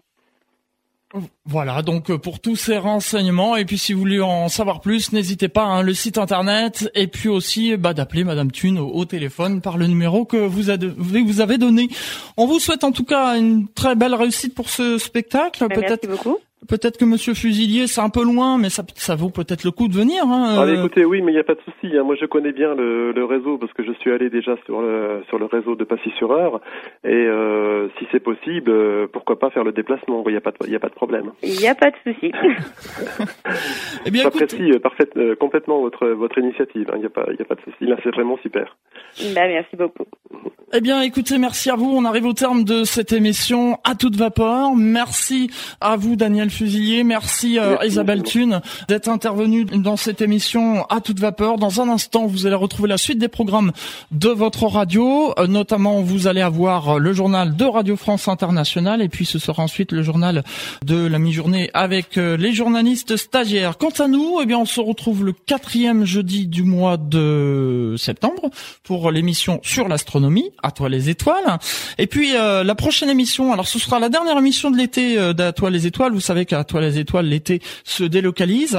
[1.46, 5.48] Voilà, donc pour tous ces renseignements, et puis si vous voulez en savoir plus, n'hésitez
[5.48, 9.78] pas, hein, le site internet, et puis aussi bah, d'appeler Madame Thune au, téléphone par
[9.78, 11.88] le numéro que vous, avez, vous avez donné.
[12.36, 15.66] On vous souhaite en tout cas une très belle réussite pour ce spectacle.
[15.70, 16.38] Merci beaucoup.
[16.66, 19.86] Peut-être que Monsieur Fusilier, c'est un peu loin, mais ça, ça vaut peut-être le coup
[19.86, 20.24] de venir.
[20.24, 20.78] Hein, euh.
[20.78, 21.96] écoutez, oui, mais il n'y a pas de souci.
[21.96, 22.02] Hein.
[22.02, 25.22] Moi, je connais bien le, le, réseau parce que je suis allé déjà sur le
[25.28, 26.60] sur le réseau de Passy-sur-Eure.
[27.04, 30.50] Et euh, si c'est possible, euh, pourquoi pas faire le déplacement Il n'y a pas
[30.50, 31.30] de il y a pas de problème.
[31.44, 32.32] Il n'y a pas de souci.
[34.06, 36.90] eh bien, J'apprécie euh, parfait, complètement votre votre initiative.
[36.90, 36.96] Hein.
[36.96, 37.86] Il n'y a pas il y a pas de souci.
[37.86, 38.76] Là, c'est vraiment super.
[39.34, 40.06] Bah, merci beaucoup.
[40.74, 41.86] Eh bien, écoutez, merci à vous.
[41.86, 44.76] On arrive au terme de cette émission à toute vapeur.
[44.76, 45.48] Merci
[45.80, 47.04] à vous, Daniel Fusilier.
[47.04, 51.56] Merci, euh, Isabelle Thune d'être intervenue dans cette émission à toute vapeur.
[51.56, 53.72] Dans un instant, vous allez retrouver la suite des programmes
[54.10, 55.32] de votre radio.
[55.38, 59.62] Euh, notamment, vous allez avoir le journal de Radio France Internationale et puis ce sera
[59.62, 60.44] ensuite le journal
[60.84, 63.78] de la mi-journée avec les journalistes stagiaires.
[63.78, 68.50] Quant à nous, eh bien, on se retrouve le quatrième jeudi du mois de septembre
[68.82, 70.52] pour l'émission sur l'astronomie.
[70.62, 71.58] À toi les étoiles.
[71.98, 75.52] Et puis la prochaine émission, alors ce sera la dernière émission de l'été euh, d'À
[75.52, 76.12] toi les étoiles.
[76.12, 78.78] Vous savez qu'à toi les étoiles, l'été se délocalise.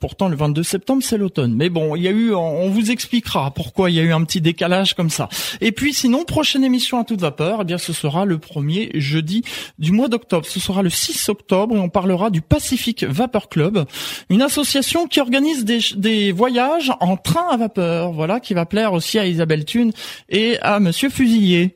[0.00, 1.54] Pourtant, le 22 septembre, c'est l'automne.
[1.54, 4.24] Mais bon, il y a eu, on vous expliquera pourquoi il y a eu un
[4.24, 5.28] petit décalage comme ça.
[5.60, 9.42] Et puis, sinon, prochaine émission à toute vapeur, eh bien, ce sera le premier jeudi
[9.78, 10.46] du mois d'octobre.
[10.46, 13.84] Ce sera le 6 octobre et on parlera du Pacific Vapor Club,
[14.28, 18.12] une association qui organise des, des voyages en train à vapeur.
[18.12, 19.92] Voilà, qui va plaire aussi à Isabelle Thune
[20.28, 21.10] et à Monsieur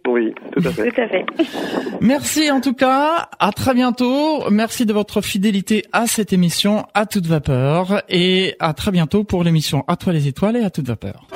[0.09, 0.91] Oui, tout à fait.
[0.91, 1.27] tout à fait.
[2.01, 3.29] Merci en tout cas.
[3.39, 4.49] À très bientôt.
[4.51, 9.45] Merci de votre fidélité à cette émission à toute vapeur et à très bientôt pour
[9.45, 11.27] l'émission À toi les étoiles et à toute vapeur.